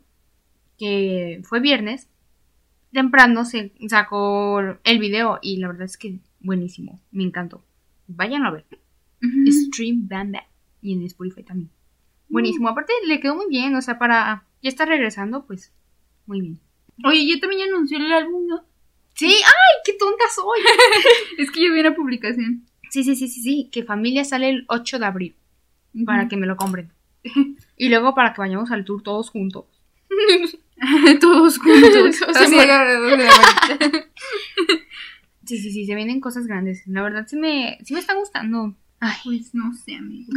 [0.79, 2.09] que fue viernes,
[2.93, 7.01] temprano se sacó el video y la verdad es que buenísimo.
[7.11, 7.65] Me encantó.
[8.07, 8.65] Vayan a ver.
[9.47, 10.33] Stream Bam.
[10.83, 11.71] Y en Spotify también.
[12.29, 12.69] Buenísimo.
[12.69, 13.75] Aparte le quedó muy bien.
[13.75, 15.73] O sea, para ya estar regresando, pues
[16.27, 16.61] muy bien.
[17.05, 18.65] Oye, ya también anunció el álbum, ¿no?
[19.21, 20.61] Sí, ¡ay, qué tonta soy!
[21.39, 22.65] Es que yo vi una publicación.
[22.91, 23.69] Sí, sí, sí, sí, sí.
[23.71, 25.37] Que familia sale el 8 de abril.
[26.07, 26.91] Para que me lo compren.
[27.77, 29.67] Y luego para que vayamos al tour todos juntos.
[31.21, 32.23] Todos juntos.
[32.35, 32.57] Así.
[35.45, 36.87] Sí, sí, sí, se vienen cosas grandes.
[36.87, 38.75] La verdad sí me, sí me está gustando.
[39.01, 40.33] Ay, Pues no sé, amigo.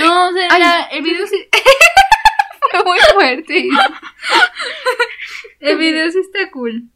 [0.00, 0.60] No, o sea, Ay.
[0.60, 1.44] la- el video sí.
[2.70, 3.68] Fue muy fuerte.
[5.60, 6.88] el video sí está cool.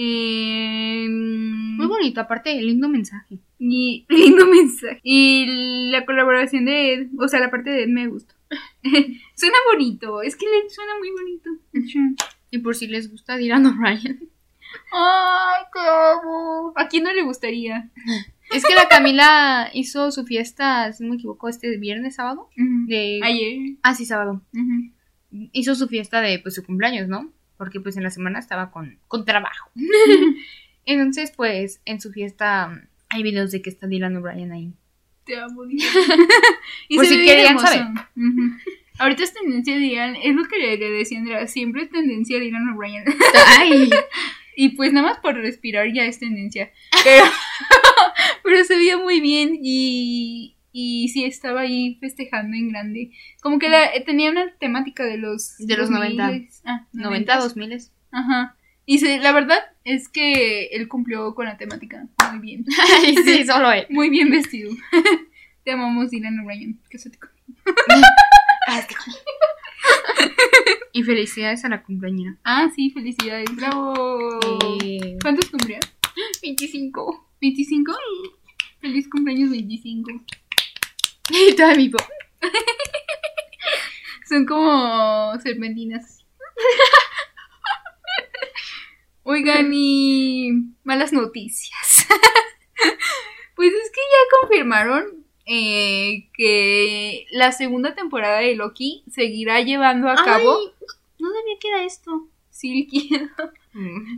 [0.00, 2.20] Eh, muy bonito.
[2.20, 3.40] Aparte, lindo mensaje.
[3.58, 5.00] y lindo mensaje.
[5.02, 8.34] Y la colaboración de Ed, o sea, la parte de Ed me gustó.
[9.34, 11.50] suena bonito, es que le suena muy bonito.
[12.50, 14.30] Y por si les gusta Dylan O'Brien.
[14.92, 16.72] Ay, qué amo.
[16.76, 17.90] ¿A quién no le gustaría?
[18.50, 22.48] Es que la Camila hizo su fiesta, si no me equivoco, este viernes, sábado.
[22.56, 23.20] De...
[23.22, 23.76] Ayer.
[23.82, 24.40] Ah, sí, sábado.
[25.30, 27.30] Hizo su fiesta de pues su cumpleaños, ¿no?
[27.58, 29.70] Porque pues en la semana estaba con, con trabajo.
[30.86, 34.72] Entonces, pues, en su fiesta mm, hay videos de que está Dylan O'Brien ahí.
[35.26, 35.86] Te amo, Dylan.
[36.88, 37.82] y Por se si querían saber.
[38.98, 42.46] Ahorita es tendencia de Dylan, es lo que le, decía Andrea, siempre es tendencia de
[42.46, 43.04] Dylan O'Brien.
[43.58, 43.90] Ay,
[44.56, 46.72] y pues nada más por respirar ya es tendencia.
[47.04, 47.24] Pero,
[48.42, 53.10] pero se veía muy bien y, y sí estaba ahí festejando en grande.
[53.40, 55.56] Como que la, tenía una temática de los...
[55.58, 56.22] De los 90.
[56.26, 57.42] 2000, Ah, 90, 90s.
[57.42, 57.78] 2000.
[58.12, 58.56] Ajá.
[58.86, 62.64] Y se- la verdad es que él cumplió con la temática muy bien.
[63.24, 63.86] Sí, solo él.
[63.90, 64.70] Muy bien vestido.
[65.64, 66.80] Te amamos, Dylan O'Brien.
[66.90, 68.06] Cásate conmigo.
[70.92, 72.36] Y felicidades a la cumpleañera.
[72.44, 73.54] Ah, sí, felicidades.
[73.54, 74.40] Bravo.
[74.82, 75.78] Eh, ¿Cuántos cumplió?
[76.42, 77.28] 25.
[77.40, 77.94] ¿25?
[78.80, 80.10] Feliz cumpleaños 25.
[81.30, 81.90] Y toda mi.
[84.28, 86.24] Son como serpentinas.
[89.22, 90.50] Oigan, y
[90.84, 92.06] malas noticias.
[93.54, 100.14] pues es que ya confirmaron eh, que la segunda temporada de Loki seguirá llevando a
[100.14, 100.58] cabo.
[101.18, 102.28] no sabía que era esto.
[102.50, 103.10] Silky.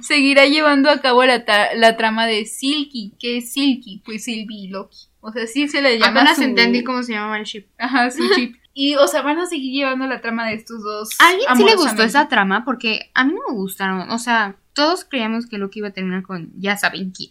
[0.00, 1.44] seguirá llevando a cabo la,
[1.74, 3.14] la trama de Silky.
[3.18, 4.00] ¿Qué es Silky?
[4.04, 5.09] Pues Sylvie y Loki.
[5.20, 6.42] O sea, sí se le llama Apenas su...
[6.42, 7.66] entendí cómo se llamaba el ship.
[7.78, 8.56] Ajá, su chip.
[8.72, 11.10] Y, o sea, van a seguir llevando la trama de estos dos.
[11.20, 12.64] ¿A alguien sí le gustó esa trama?
[12.64, 14.10] Porque a mí no me gustaron.
[14.10, 17.30] O sea, todos creíamos que Loki iba a terminar con ya saben quién.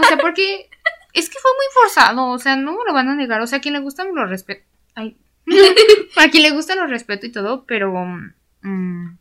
[0.00, 0.70] o sea, porque
[1.12, 2.30] es que fue muy forzado.
[2.30, 3.40] O sea, no me lo van a negar.
[3.40, 4.64] O sea, a quien le gusta me lo respeto.
[4.94, 5.16] Ay.
[6.16, 7.92] a quien le gusta lo respeto y todo, pero.
[8.62, 9.18] mm,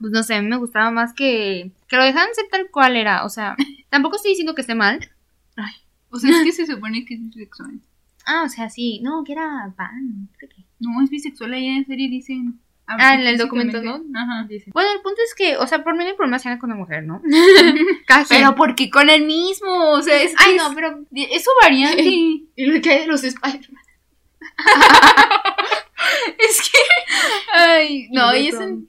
[0.00, 1.72] pues no sé, a mí me gustaba más que.
[1.88, 3.24] Que lo dejaran ser tal cual era.
[3.24, 3.54] O sea,
[3.90, 5.08] tampoco estoy diciendo que esté mal.
[5.56, 5.74] Ay.
[6.10, 7.80] O sea, es que se supone que es bisexual.
[8.26, 9.00] Ah, o sea, sí.
[9.02, 10.28] No, que era pan.
[10.80, 11.52] no es bisexual.
[11.54, 12.60] Ahí en la serie dicen.
[12.86, 14.02] Ah, en el documento, ¿no?
[14.18, 14.48] Ajá.
[14.72, 16.78] Bueno, el punto es que, o sea, por mí no hay problema si con una
[16.78, 17.20] mujer, ¿no?
[18.06, 18.26] Quien.
[18.28, 19.90] Pero porque con el mismo.
[19.90, 21.04] O sea, es que Ay, no, pero.
[21.14, 22.02] es su variante.
[22.02, 23.82] Y lo que hay de los Spider-Man.
[26.38, 26.78] es que.
[27.52, 28.86] Ay, no, ellos, son-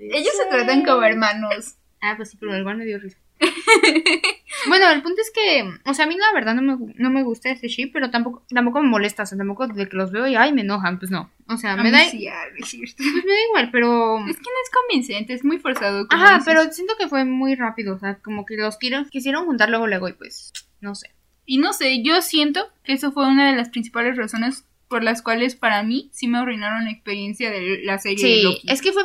[0.00, 1.76] ellos se tratan como hermanos.
[2.00, 3.18] Ah, pues sí, pero igual me dio risa.
[4.68, 7.22] bueno, el punto es que, o sea, a mí la verdad no me, no me
[7.22, 10.26] gusta ese ship, pero tampoco, tampoco me molesta, o sea, tampoco de que los veo
[10.26, 11.30] y ay, me enojan, pues no.
[11.48, 14.18] O sea, A me da, sí, pues me da igual, pero...
[14.26, 16.06] Es que no es convincente, es muy forzado.
[16.10, 16.44] Ajá, dices.
[16.46, 19.86] pero siento que fue muy rápido, o sea, como que los quiero, quisieron juntar luego,
[19.86, 21.10] luego y pues, no sé.
[21.44, 25.22] Y no sé, yo siento que eso fue una de las principales razones por las
[25.22, 28.70] cuales para mí sí me arruinaron la experiencia de la serie de Sí, Loki.
[28.70, 29.02] es que fue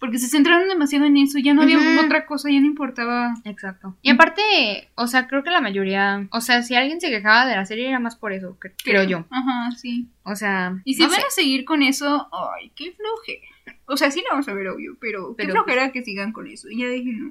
[0.00, 3.32] Porque se centraron demasiado en eso, ya no había otra cosa, ya no importaba.
[3.44, 3.96] Exacto.
[4.02, 4.42] Y aparte,
[4.96, 7.88] o sea, creo que la mayoría, o sea, si alguien se quejaba de la serie
[7.88, 9.24] era más por eso, cre- creo yo.
[9.30, 10.08] Ajá, sí.
[10.24, 11.26] O sea, Y si no van sé.
[11.26, 13.40] a seguir con eso, ay, qué floje.
[13.86, 16.48] O sea, sí la vamos a ver, obvio, pero, Pero, qué flojera que sigan con
[16.48, 16.68] eso.
[16.68, 17.30] Y ya dije, no.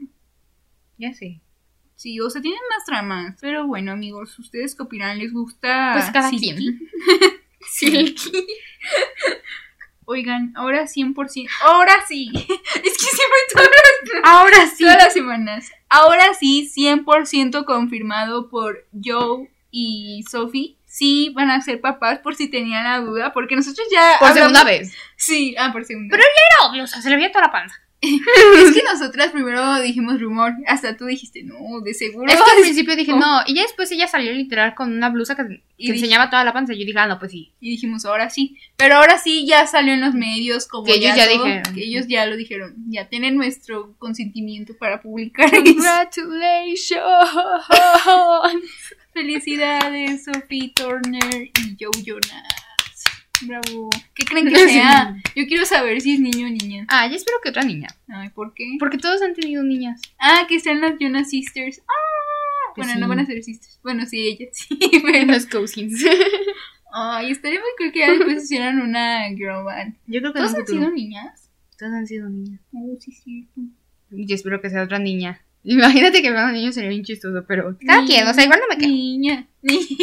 [0.97, 1.41] Ya sé.
[1.95, 3.37] Sí, o sea, tienen más tramas.
[3.39, 5.19] Pero bueno, amigos, ¿ustedes qué opinan?
[5.19, 5.91] ¿Les gusta?
[5.93, 6.55] Pues cada Silky?
[6.55, 6.89] quien.
[7.69, 8.31] Silky.
[10.05, 11.47] Oigan, ahora 100%.
[11.63, 12.29] Ahora sí.
[12.33, 12.43] es
[12.97, 14.83] que siempre todas las, Ahora sí.
[14.83, 15.71] todas las semanas.
[15.89, 20.77] Ahora sí, 100% confirmado por Joe y Sophie.
[20.85, 24.17] Sí, van a ser papás por si tenían la duda, porque nosotros ya.
[24.19, 24.93] Por hablamos- segunda vez.
[25.17, 26.15] Sí, ah, por segunda.
[26.15, 27.75] Pero Era obvio, o sea, se le veía toda la panza.
[28.03, 32.27] Es que nosotras primero dijimos rumor, hasta tú dijiste, no, de seguro.
[32.31, 35.35] Es que al principio dije, no, y ya después ella salió literal con una blusa
[35.35, 36.73] que, que Y dije- enseñaba toda la panza.
[36.73, 37.51] Yo dije, ah, no, pues sí.
[37.61, 38.57] Y dijimos, ahora sí.
[38.75, 41.73] Pero ahora sí ya salió en los medios como Que ellos ya todo, dijeron.
[41.75, 42.75] Que ellos ya lo dijeron.
[42.89, 45.49] Ya tienen nuestro consentimiento para publicar.
[45.51, 46.99] Congratulations.
[49.13, 52.62] Felicidades, Sophie Turner y Joe Jonas.
[53.47, 53.89] Bravo.
[54.15, 55.15] ¿Qué creen que sea?
[55.35, 56.85] Yo quiero saber si es niño o niña.
[56.89, 57.87] Ah, yo espero que otra niña.
[58.07, 58.75] Ay, ¿por qué?
[58.79, 60.01] Porque todos han tenido niñas.
[60.19, 61.79] Ah, que sean las Jonas Sisters.
[61.81, 62.99] Ah, Pues bueno, sí.
[63.01, 63.79] no van a ser sisters.
[63.83, 64.77] Bueno, sí, ellas sí.
[65.03, 65.25] Pero...
[65.31, 66.03] Los cousins.
[66.95, 69.95] Ay, estaría muy cool que ya después hicieran una girl band.
[70.07, 71.49] Yo creo que ¿Todos en un han sido niñas?
[71.79, 72.59] Todos han sido niñas.
[72.71, 73.47] Oh, sí, sí.
[74.11, 75.41] Yo espero que sea otra niña.
[75.63, 78.59] Imagínate que vean un niño sería bien chistoso, pero cada Ni- quien, o sea, igual
[78.59, 78.91] no me quejo.
[78.91, 79.47] Niña.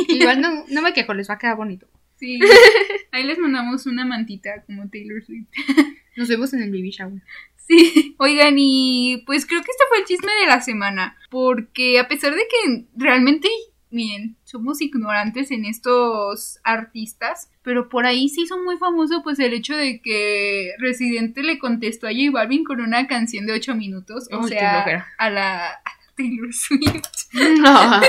[0.09, 1.87] Igual no, no me quejo, les va a quedar bonito.
[2.20, 2.38] Sí.
[3.12, 5.48] Ahí les mandamos una mantita como Taylor Swift.
[6.16, 7.22] Nos vemos en el baby shower.
[7.56, 8.14] Sí.
[8.18, 11.16] Oigan, y pues creo que este fue el chisme de la semana.
[11.30, 13.48] Porque a pesar de que realmente,
[13.90, 17.50] miren, somos ignorantes en estos artistas.
[17.62, 22.06] Pero por ahí se hizo muy famoso pues el hecho de que Residente le contestó
[22.06, 24.28] a J Balvin con una canción de 8 minutos.
[24.30, 25.83] O sea, a la, a la
[26.16, 27.06] Taylor Swift.
[27.61, 28.00] No.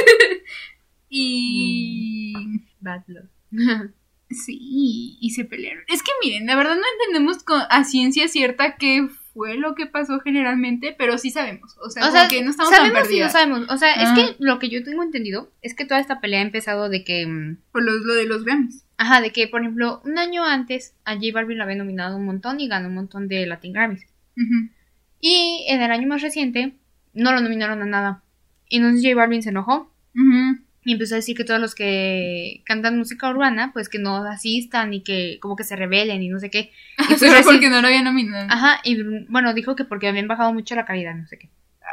[1.08, 2.34] Y...
[2.82, 3.91] Bad love.
[4.32, 5.84] Sí, y se pelearon.
[5.88, 9.86] Es que miren, la verdad no entendemos con- a ciencia cierta qué fue lo que
[9.86, 11.78] pasó generalmente, pero sí sabemos.
[11.84, 13.32] O sea, O sea, como que no estamos tan sabemos y no perdidas.
[13.32, 13.70] sabemos.
[13.70, 14.04] O sea, Ah.
[14.04, 17.04] es que lo que yo tengo entendido es que toda esta pelea ha empezado de
[17.04, 17.26] que.
[17.26, 18.86] mm, Por los- lo de los Grammys.
[18.98, 22.26] Ajá, de que, por ejemplo, un año antes a J Balvin la había nominado un
[22.26, 24.06] montón y ganó un montón de Latin Grammys.
[25.20, 26.74] Y en el año más reciente
[27.13, 28.24] no lo nominaron a nada.
[28.70, 30.60] Y entonces J Balvin se enojó Ujú.
[30.84, 34.94] Y empezó a decir que todos los que cantan música urbana, pues que no asistan
[34.94, 36.72] y que como que se rebelen y no sé qué.
[36.98, 38.48] Y pues Pero Resi- porque no lo había nominado.
[38.50, 41.50] Ajá, y bueno, dijo que porque habían bajado mucho la calidad, no sé qué.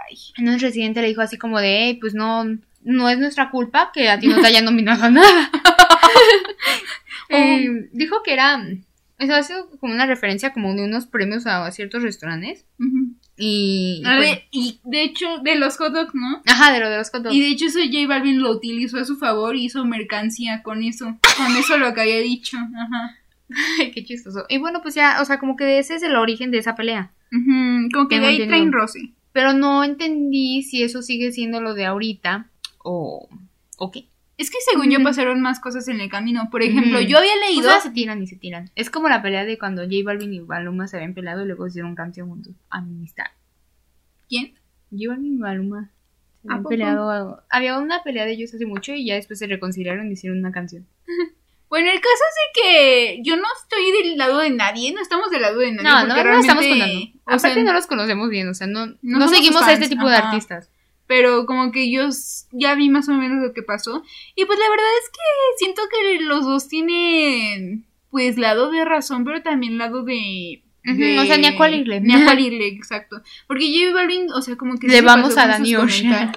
[0.08, 0.16] Ay.
[0.38, 2.44] Entonces Residente le dijo así como de, "Ey, pues no,
[2.82, 5.50] no es nuestra culpa que a ti no te hayan nominado a nada.
[7.30, 8.64] Eh, dijo que era,
[9.18, 12.64] eso ha sido como una referencia como de unos premios a ciertos restaurantes.
[12.78, 13.14] Ujú.
[13.38, 16.42] Y, A ver, y de hecho, de los hot dogs, ¿no?
[16.46, 17.34] ajá, de lo de los hot dogs.
[17.34, 20.82] Y de hecho eso J Balvin lo utilizó a su favor y hizo mercancía con
[20.82, 21.16] eso.
[21.36, 22.56] Con eso lo que había dicho.
[22.58, 23.16] Ajá.
[23.80, 24.44] Ay, qué chistoso.
[24.48, 27.12] Y bueno, pues ya, o sea, como que ese es el origen de esa pelea.
[27.32, 29.12] Ujú, Como que de ahí traen roce.
[29.32, 32.46] Pero no entendí si eso sigue siendo lo de ahorita
[32.82, 33.28] o,
[33.76, 34.06] o qué.
[34.38, 36.48] Es que según yo pasaron más cosas en el camino.
[36.50, 37.68] Por ejemplo, yo había O leído.
[37.70, 38.70] sea, se tiran y se tiran.
[38.76, 41.66] Es como la pelea de cuando J Balvin y Baluma se habían peleado y luego
[41.66, 42.54] hicieron canción juntos.
[42.70, 43.26] Amistad.
[44.28, 44.54] ¿Quién?
[44.90, 45.90] J Balvin y Baluma
[46.42, 47.42] se ¿A habían peleado.
[47.50, 50.52] Había una pelea de ellos hace mucho y ya después se reconciliaron y hicieron una
[50.52, 50.86] canción.
[51.70, 55.30] Bueno, el caso es de que yo no estoy del lado de nadie, no estamos
[55.30, 55.82] del lado de nadie.
[55.86, 56.98] No, no, no estamos contando.
[57.26, 60.08] o sea, Aparte no los conocemos bien, o sea, no, no, seguimos a este tipo
[60.08, 60.70] de artistas.
[61.08, 62.08] Pero como que yo
[62.52, 64.04] ya vi más o menos lo que pasó.
[64.36, 65.18] Y pues la verdad es que
[65.56, 70.62] siento que los dos tienen, pues, lado de razón, pero también lado de...
[70.84, 72.00] De- o sea, ni a cuál irle.
[72.00, 73.20] Ni a cuál irle, exacto.
[73.48, 74.86] Porque J Balvin, o sea, como que...
[74.86, 75.82] Le sí vamos a Ocean.
[75.82, 76.32] comentarios.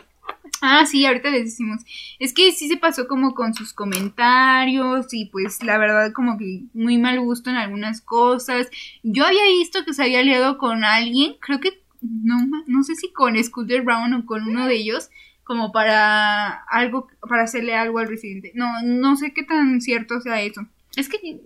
[0.63, 1.81] Ah, sí, ahorita les decimos.
[2.19, 6.63] Es que sí se pasó como con sus comentarios y pues la verdad como que
[6.73, 8.69] muy mal gusto en algunas cosas.
[9.01, 12.37] Yo había visto que se había aliado con alguien, creo que no,
[12.67, 15.09] no sé si con Scooter Brown o con uno de ellos,
[15.43, 18.51] como para algo, para hacerle algo al residente.
[18.55, 20.65] No, no sé qué tan cierto sea eso.
[20.95, 21.41] Es que,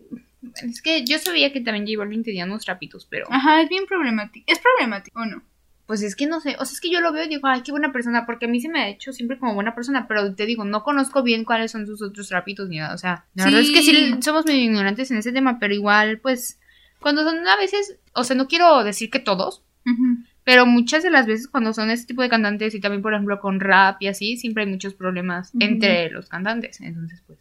[0.64, 3.86] es que yo sabía que también J Balvin tenía unos trapitos, pero Ajá, es bien
[3.86, 4.46] problemático.
[4.52, 5.44] Es problemático, ¿o no?
[5.88, 7.62] pues es que no sé, o sea, es que yo lo veo y digo, ay,
[7.62, 10.34] qué buena persona, porque a mí se me ha hecho siempre como buena persona, pero
[10.34, 13.46] te digo, no conozco bien cuáles son sus otros trapitos ni nada, o sea, la
[13.46, 13.92] verdad es que Sí.
[13.92, 16.60] sí somos medio ignorantes en ese tema, pero igual, pues,
[17.00, 20.24] cuando son a veces, o sea, no quiero decir que todos, Ujú.
[20.46, 23.42] Pero muchas de las veces cuando son ese tipo de cantantes y también, por ejemplo,
[23.42, 27.40] con rap y así, siempre hay muchos problemas entre los cantantes, entonces, pues,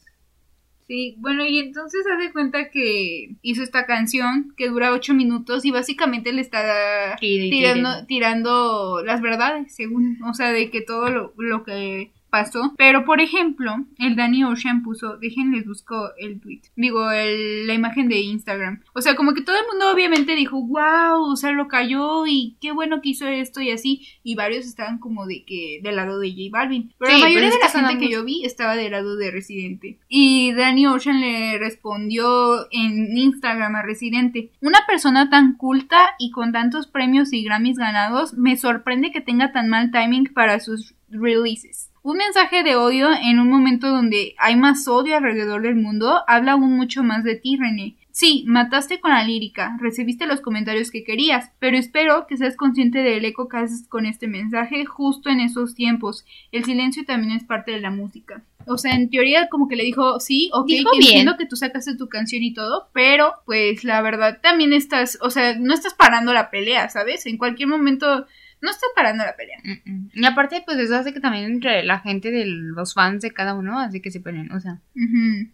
[0.86, 5.64] Sí, bueno, y entonces haz de cuenta que hizo esta canción que dura ocho minutos
[5.64, 11.32] y básicamente le está tirando, tirando las verdades, según, o sea, de que todo lo,
[11.38, 12.74] lo que pasó.
[12.76, 18.08] Pero, por ejemplo, el Danny Ocean puso, déjenles busco el tweet, digo, el, la imagen
[18.08, 18.82] de Instagram.
[18.92, 22.56] O sea, como que todo el mundo obviamente dijo, wow, o sea, lo cayó y
[22.60, 24.08] qué bueno que hizo esto y así.
[24.24, 26.92] Y varios estaban como de que del lado de J Balvin.
[26.98, 29.30] Pero Sí, la mayoría pero de la gente que yo vi estaba del lado de
[29.30, 30.00] Residente.
[30.08, 36.50] Y Danny Ocean le respondió en Instagram a Residente, una persona tan culta y con
[36.50, 41.93] tantos premios y Grammys ganados, me sorprende que tenga tan mal timing para sus releases.
[42.04, 46.52] Un mensaje de odio en un momento donde hay más odio alrededor del mundo habla
[46.52, 47.96] aún mucho más de ti, René.
[48.12, 52.98] Sí, mataste con la lírica, recibiste los comentarios que querías, pero espero que seas consciente
[52.98, 56.26] del eco que haces con este mensaje justo en esos tiempos.
[56.52, 58.42] El silencio también es parte de la música.
[58.66, 61.08] O sea, en teoría como que le dijo, sí, ok, Dijo que bien.
[61.10, 65.30] entiendo que tú sacaste tu canción y todo, pero pues la verdad también estás, o
[65.30, 67.24] sea, no estás parando la pelea, ¿sabes?
[67.24, 68.26] En cualquier momento
[68.64, 69.58] no estás parando la pelea.
[69.62, 70.10] Mm, mm.
[70.14, 73.54] Y aparte, pues eso hace que también entre la gente de los fans de cada
[73.54, 74.80] uno, así que se peleen, o sea.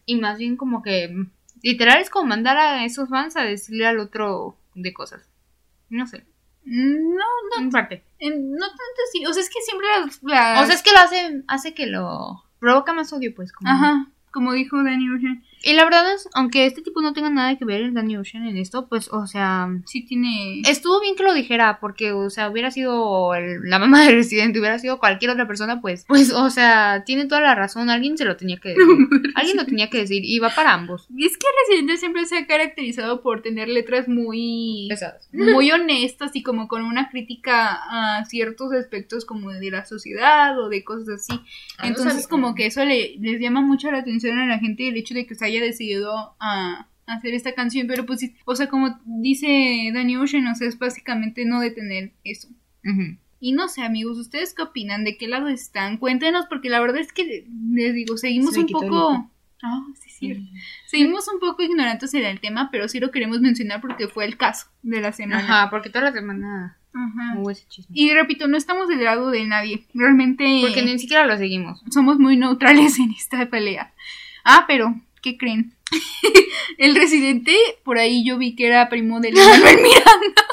[0.06, 1.14] Y más bien como que,
[1.62, 5.28] literal es como mandar a esos fans a decirle al otro de cosas.
[5.90, 6.24] No sé,
[6.64, 7.24] No,
[7.58, 8.02] en parte.
[8.18, 10.22] en- no tanto así, o sea, es que siempre las...
[10.22, 13.52] las- O sea, es que lo hace, hace que lo provoca más odio, pues.
[13.52, 13.70] Como...
[13.70, 17.56] Ajá, como dijo Danny Ocean, Y la verdad es, aunque este tipo no tenga nada
[17.58, 20.62] que ver el Danny Ocean en esto, pues, o sea, sí tiene...
[20.66, 24.58] estuvo bien que lo dijera, porque, o sea, hubiera sido el- la mamá del residente,
[24.58, 28.24] hubiera sido cualquier otra persona, pues, pues, o sea, tiene toda la razón, alguien se
[28.24, 28.84] lo tenía que decir,
[29.34, 31.06] alguien lo tenía que decir, y va para ambos.
[31.14, 34.86] Y es que Residente siempre se ha caracterizado por tener letras muy...
[34.88, 35.28] Pesadas.
[35.32, 37.78] muy honestas y como con una crítica
[38.18, 41.32] a ciertos aspectos como de la sociedad o de cosas así.
[41.76, 42.28] Ah, no Entonces sabía.
[42.28, 45.26] como que eso le, les llama mucho la atención a la gente el hecho de
[45.26, 50.16] que se haya decidido a hacer esta canción, pero pues, o sea, como dice Danny
[50.16, 52.48] Ocean, o sea, es básicamente no detener eso.
[53.40, 55.04] Y no sé, amigos, ¿ustedes qué opinan?
[55.04, 55.96] ¿De qué lado están?
[55.96, 59.30] Cuéntenos, porque la verdad es que, les digo, seguimos Se un poco...
[59.62, 60.50] Ah, sí, sí.
[60.86, 64.38] Seguimos un poco ignorantes en el tema, pero sí lo queremos mencionar porque fue el
[64.38, 65.40] caso de la semana.
[65.40, 67.38] Ajá, porque toda la semana Ajá.
[67.38, 67.94] hubo ese chisme.
[67.94, 69.84] Y repito, no estamos del lado de nadie.
[69.92, 71.82] Realmente Porque ni siquiera lo seguimos.
[71.90, 73.92] somos muy neutrales en esta pelea.
[74.44, 75.74] Ah, pero, ¿qué creen?
[76.78, 77.54] el residente,
[77.84, 80.44] por ahí yo vi que era primo de Manuel Miranda.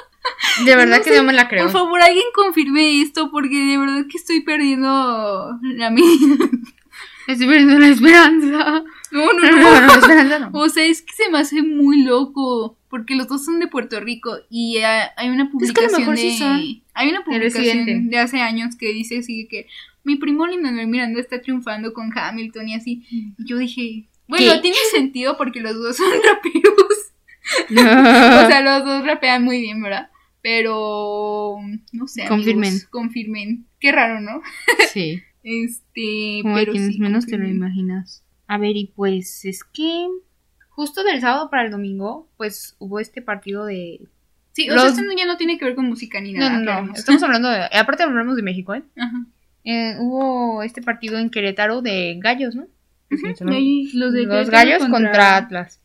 [0.65, 1.63] De verdad No que sé, no me la creo.
[1.65, 6.01] Por favor, alguien confirme esto porque de verdad que estoy perdiendo la mi...
[7.27, 8.85] Estoy perdiendo la esperanza.
[9.11, 9.81] No, no, No, no.
[9.81, 10.49] no, la esperanza no.
[10.53, 12.77] O sea, es que se me hace muy loco.
[12.89, 14.37] Porque los dos son de Puerto Rico.
[14.49, 14.85] Y eh,
[15.17, 16.21] hay una Es que a lo publicación mejor de.
[16.21, 19.67] sí hay una publicación de hace años que dice así que
[20.03, 23.03] mi primo Lin Manuel Miranda está triunfando con Hamilton y así.
[23.11, 24.07] Y yo dije.
[24.27, 24.59] Bueno, ¿Qué?
[24.59, 27.11] tiene sentido porque los dos son raperos.
[27.71, 30.09] o sea, los dos rapean muy bien, ¿verdad?
[30.41, 31.57] Pero.
[31.91, 32.23] No sé.
[32.23, 32.79] amigos, Confirmen.
[32.89, 33.65] confirmen.
[33.79, 34.41] Qué raro, ¿no?
[34.93, 35.21] sí.
[35.43, 36.39] Este.
[36.43, 38.23] Como pero quienes sí, menos te lo imaginas.
[38.47, 40.07] A ver, y pues es que
[40.69, 43.99] justo del sábado para el domingo, pues hubo este partido de...
[44.53, 46.39] Sí, o Los- sea, esto no- ya no tiene que ver con música ni No,
[46.39, 46.51] nada.
[46.51, 46.71] no, no.
[46.71, 46.99] aclaremos.
[46.99, 47.63] Estamos hablando de...
[47.73, 48.83] Aparte hablamos de México, ¿eh?
[48.97, 49.25] Ajá.
[49.65, 52.67] Eh, hubo este partido en Querétaro de gallos, ¿no?
[53.09, 55.37] Sí, los de Los Querétaro gallos contra...
[55.37, 55.81] Atlas.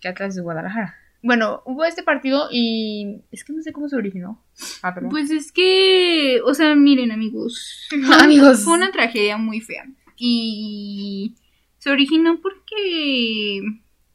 [0.00, 0.94] Que Atlas es de Guadalajara.
[1.22, 4.44] Bueno, hubo este partido y es que no sé cómo se originó.
[4.82, 5.10] Ah, perdón.
[5.10, 7.88] Pues es que, o sea, miren amigos,
[8.20, 8.62] Amigos.
[8.62, 11.34] fue una tragedia muy fea y
[11.78, 13.62] se originó porque,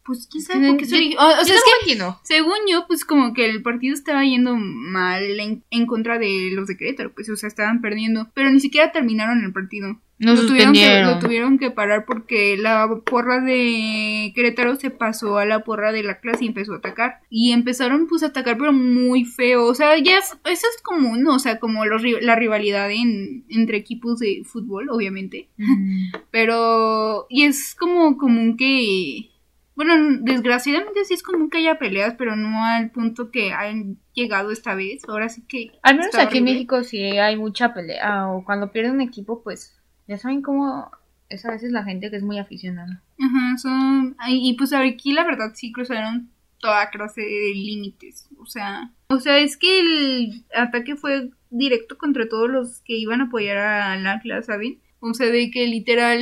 [0.06, 1.20] pues quién sabe por qué se Yo-.
[1.20, 2.20] O, o sea, es que entiendo.
[2.24, 6.68] según yo, pues como que el partido estaba yendo mal en, en contra de los
[6.68, 10.00] de Querétaro, pues o sea, estaban perdiendo, pero ni siquiera terminaron el partido.
[10.24, 15.40] Nos lo tuvieron, que, lo tuvieron que parar porque la porra de Querétaro se pasó
[15.40, 17.22] a la porra de la clase y empezó a atacar.
[17.32, 19.66] Y empezaron pues a atacar pero muy feo.
[19.66, 21.34] O sea, ya es- eso es común, ¿no?
[21.34, 25.48] o sea, como los la rivalidad en, entre equipos de fútbol, obviamente.
[25.58, 26.12] Mm.
[26.30, 29.30] Pero, y es como común que,
[29.76, 34.52] bueno, desgraciadamente sí es común que haya peleas, pero no al punto que han llegado
[34.52, 35.04] esta vez.
[35.08, 35.72] Ahora sí que...
[35.82, 36.44] Al menos aquí en.
[36.44, 38.28] México sí hay mucha pelea.
[38.28, 40.92] O cuando pierde un equipo, pues ya saben cómo
[41.30, 43.02] es a veces la gente que es muy aficionada.
[43.20, 44.18] Ajá, son...
[44.28, 48.28] Y pues aquí la verdad sí cruzaron toda clase de límites.
[48.38, 48.92] O sea...
[49.08, 53.58] O sea, es que el ataque fue directo contra todos los que iban a apoyar
[53.58, 54.80] al Atlas, ¿saben?
[55.04, 56.20] O sea, de que literal,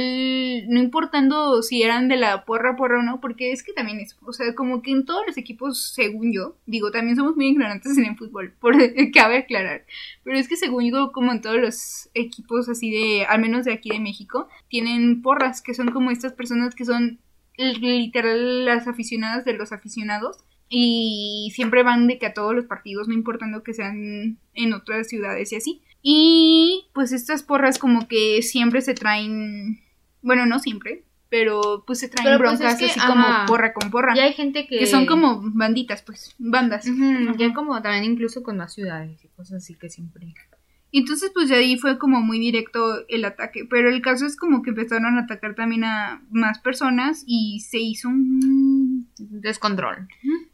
[0.69, 4.17] no importando si eran de la porra porra o no, porque es que también es,
[4.25, 7.97] o sea, como que en todos los equipos, según yo, digo, también somos muy ignorantes
[7.97, 8.75] en el fútbol, por
[9.13, 9.85] cabe aclarar,
[10.23, 13.73] pero es que según yo, como en todos los equipos así de, al menos de
[13.73, 17.19] aquí de México, tienen porras, que son como estas personas que son
[17.57, 20.37] literal las aficionadas de los aficionados
[20.69, 25.09] y siempre van de que a todos los partidos, no importando que sean en otras
[25.09, 25.81] ciudades y así.
[26.01, 29.79] Y pues estas porras como que siempre se traen,
[30.21, 33.73] bueno, no siempre, pero pues se traen Pero, pues, broncas es que, así como porra
[33.73, 34.15] con porra.
[34.15, 34.79] Y hay gente que...
[34.79, 36.85] que son como banditas, pues, bandas.
[37.37, 40.33] Ya como también incluso con las ciudades y cosas así que siempre...
[40.91, 43.63] Y Entonces, pues de ahí fue como muy directo el ataque.
[43.69, 47.77] Pero el caso es como que empezaron a atacar también a más personas y se
[47.77, 49.07] hizo un...
[49.19, 50.07] Descontrol.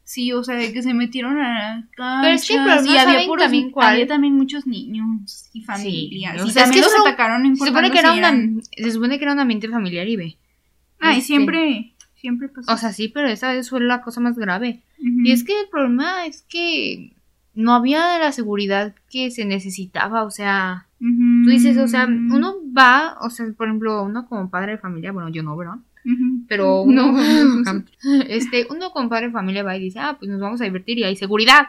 [0.07, 2.97] Sí, o sea, de que se metieron a Pero es que el canchas problema, y
[2.99, 3.87] había ¿saben puros, también cuál?
[3.93, 6.41] había también muchos niños y familias.
[6.41, 8.61] o y es también que los atacaron no Se supone, que era si una, eran-
[8.61, 10.37] se supone que era un ambiente familiar y ve.
[10.99, 12.71] Ay, este- siempre, siempre pasó.
[12.71, 14.83] O sea, sí, pero esa vez fue la cosa más grave.
[14.99, 17.13] Y es que el problema es que
[17.55, 21.45] no había la seguridad que se necesitaba, o sea, Ujú.
[21.45, 25.11] tú dices, o sea, uno va, o sea, por ejemplo, uno como padre de familia,
[25.11, 25.77] bueno, yo no, ¿verdad?
[26.47, 27.83] Pero uno, No.
[28.27, 30.97] este, uno como padre de familia va y dice, ah, pues nos vamos a divertir
[30.99, 31.67] y hay seguridad.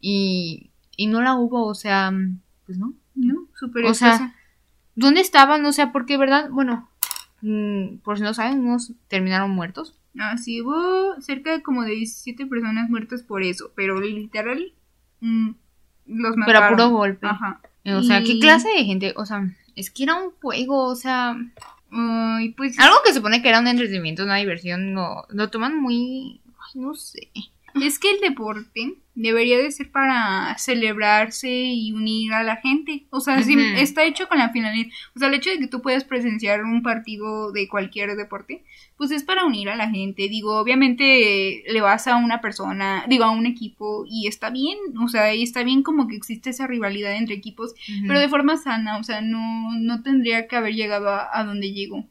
[0.00, 2.12] Y, y no la hubo, o sea,
[2.64, 2.92] pues no.
[3.14, 4.34] No, súper O sea.
[4.94, 5.64] ¿Dónde estaban?
[5.66, 6.48] O sea, porque, ¿verdad?
[6.50, 6.88] Bueno,
[7.42, 9.94] mm, por si no saben, unos terminaron muertos.
[10.18, 14.72] Ah, sí, hubo cerca de como de 17 personas muertas por eso, pero literal
[15.20, 15.50] mm,
[16.06, 16.70] los Pero a mataron.
[16.76, 17.26] puro golpe.
[17.26, 17.60] Ajá.
[17.84, 19.12] O sea, ¿qué Y- clase de gente?
[19.16, 21.36] O sea, es que era un juego, o sea,
[21.96, 26.42] Ay, pues algo que supone que era un entretenimiento, una diversión, no, lo toman muy,
[26.46, 27.30] ay, no sé.
[27.74, 33.06] es que el deporte debería de ser para celebrarse y unir a la gente.
[33.10, 33.64] O sea, sí, Ujú.
[33.78, 34.90] está hecho con la finalidad.
[35.16, 38.62] O sea, el hecho de que tú puedas presenciar un partido de cualquier deporte,
[38.96, 40.28] pues es para unir a la gente.
[40.28, 44.78] Digo, obviamente le vas a una persona, digo, a un equipo y está bien.
[45.02, 47.74] O sea, y está bien como que existe esa rivalidad entre equipos,
[48.06, 48.98] pero de forma sana.
[48.98, 52.04] O sea, no, no tendría que haber llegado a, a donde llegó.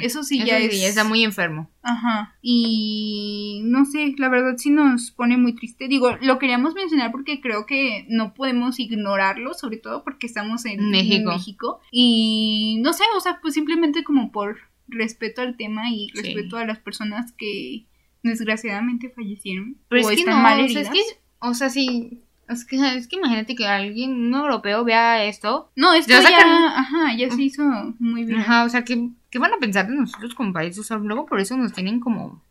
[0.00, 1.70] Eso sí ya es- está muy enfermo.
[1.82, 2.36] Ajá.
[2.42, 5.88] Y no sé, la verdad sí nos pone muy triste.
[5.88, 10.90] Digo, lo queríamos mencionar porque creo que no podemos ignorarlo, sobre todo porque estamos en
[10.90, 11.14] México.
[11.16, 11.80] en México.
[11.90, 14.58] Y no sé, o sea, pues simplemente como por
[14.88, 16.20] respeto al tema y Sí.
[16.22, 17.86] respeto a las personas que
[18.22, 20.86] desgraciadamente fallecieron Pero o es que están no, mal o sea, heridas.
[20.86, 25.24] es que, o sea, sí, es que, es que imagínate que alguien, un europeo vea
[25.24, 25.70] esto.
[25.76, 27.62] No, esto Ya ya, sacan- ajá, ya se hizo
[27.98, 28.40] muy bien.
[28.40, 30.78] Ajá, o sea, ¿qué, qué van a pensar de nosotros como país?
[30.78, 32.44] O sea, luego por eso nos tienen como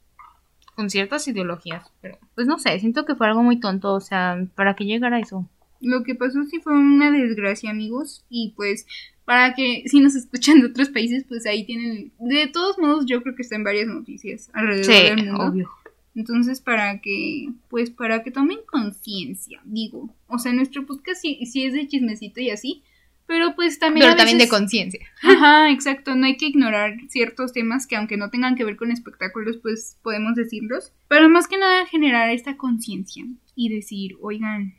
[0.75, 1.91] con ciertas ideologías.
[2.01, 5.19] Pero, pues no sé, siento que fue algo muy tonto, o sea, ¿para qué llegara
[5.19, 5.47] eso?
[5.79, 8.25] Lo que pasó sí fue una desgracia, amigos.
[8.29, 8.87] Y pues,
[9.25, 12.11] para que si nos escuchan de otros países, pues ahí tienen.
[12.19, 15.43] De todos modos, yo creo que está en varias noticias alrededor del mundo.
[15.45, 15.69] obvio.
[16.15, 20.09] Entonces, para que, pues, para que tomen conciencia, digo.
[20.27, 22.83] O sea, nuestro podcast sí, sí es de chismecito y así.
[23.31, 24.03] Pero pues también.
[24.03, 24.99] Pero a también de conciencia.
[25.23, 26.15] Ajá, exacto.
[26.15, 29.97] No hay que ignorar ciertos temas que, aunque no tengan que ver con espectáculos, pues
[30.03, 30.91] podemos decirlos.
[31.07, 33.23] Pero más que nada, generar esta conciencia
[33.55, 34.73] y decir, oigan,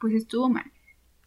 [0.00, 0.72] pues estuvo mal.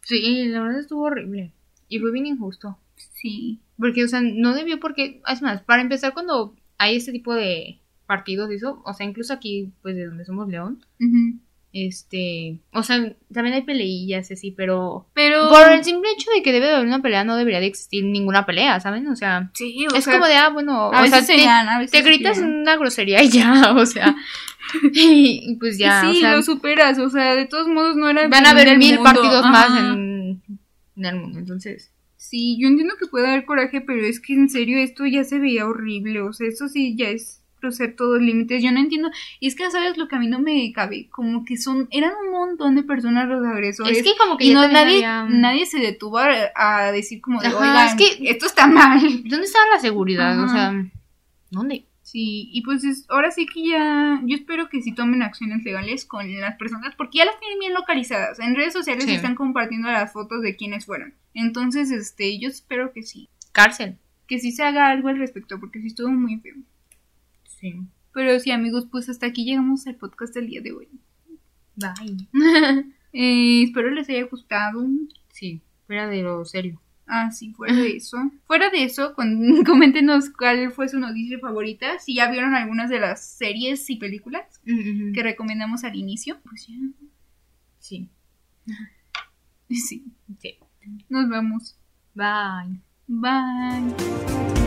[0.02, 1.52] Sí, la verdad estuvo horrible.
[1.86, 2.76] Y fue bien injusto.
[2.96, 3.60] Sí.
[3.78, 7.78] Porque, o sea, no debió porque, es más, para empezar, cuando hay este tipo de
[8.08, 11.38] partidos y eso, o sea, incluso aquí, pues de donde somos León, Ujú.
[11.72, 15.48] Este, o sea, también hay peleillas así, pero Pero.
[15.48, 18.04] por el simple hecho de que debe de haber una pelea, no debería de existir
[18.04, 19.06] ninguna pelea, ¿saben?
[19.08, 21.68] O sea, Sí, o es sea, como de, ah, bueno, a o veces te, dan,
[21.68, 22.54] a veces te se gritas tiran.
[22.60, 24.14] una grosería y ya, o sea,
[24.92, 28.28] y, pues ya, sí, o sea, lo superas, o sea, de todos modos no era
[28.28, 29.02] van a haber mil mundo.
[29.04, 30.42] partidos más en
[30.96, 34.78] el mundo, entonces, Sí, yo entiendo que puede haber coraje, pero es que en serio
[34.78, 38.62] esto ya se veía horrible, o sea, eso sí ya es cruzar todos los límites.
[38.62, 39.10] Yo no entiendo,
[39.40, 42.12] y es que sabes lo que a mí no me cabe, como que son eran
[42.26, 43.96] un montón de personas los agresores.
[43.96, 47.20] es que como que y ya no nadie había- nadie se detuvo a, a decir
[47.22, 49.00] como de, Ajá, oigan, es que- esto está mal.
[49.24, 50.44] ¿dónde estaba la seguridad?
[50.44, 50.74] O sea,
[51.50, 51.86] ¿dónde?
[52.02, 56.04] Sí, y pues es- ahora sí que ya, yo espero que sí tomen acciones legales
[56.04, 58.38] con las personas, porque ya las tienen bien localizadas.
[58.40, 59.12] En redes sociales Sí.
[59.14, 61.14] están compartiendo las fotos de quienes fueron.
[61.32, 63.96] Entonces, este, yo espero que sí, Cárcel.
[64.26, 66.56] que sí se haga algo al respecto, porque sí estuvo muy feo.
[67.62, 67.80] Sí.
[68.12, 70.88] Pero sí, amigos, pues hasta aquí llegamos al podcast del día de hoy.
[71.76, 72.28] Bye.
[73.14, 74.86] Eh, espero les haya gustado.
[75.28, 76.80] sí, fuera de lo serio.
[77.06, 78.16] Ah, sí, fuera de eso.
[78.46, 81.98] Fuera de eso, con- coméntenos cuál fue su noticia favorita.
[81.98, 86.38] Si ya vieron algunas de las series y películas que recomendamos al inicio.
[86.48, 86.74] Pues ya.
[87.78, 88.08] Sí.
[89.68, 90.04] Sí.
[90.38, 90.58] Sí.
[91.10, 91.76] Nos vemos.
[92.14, 92.80] Bye.
[93.08, 94.61] Bye.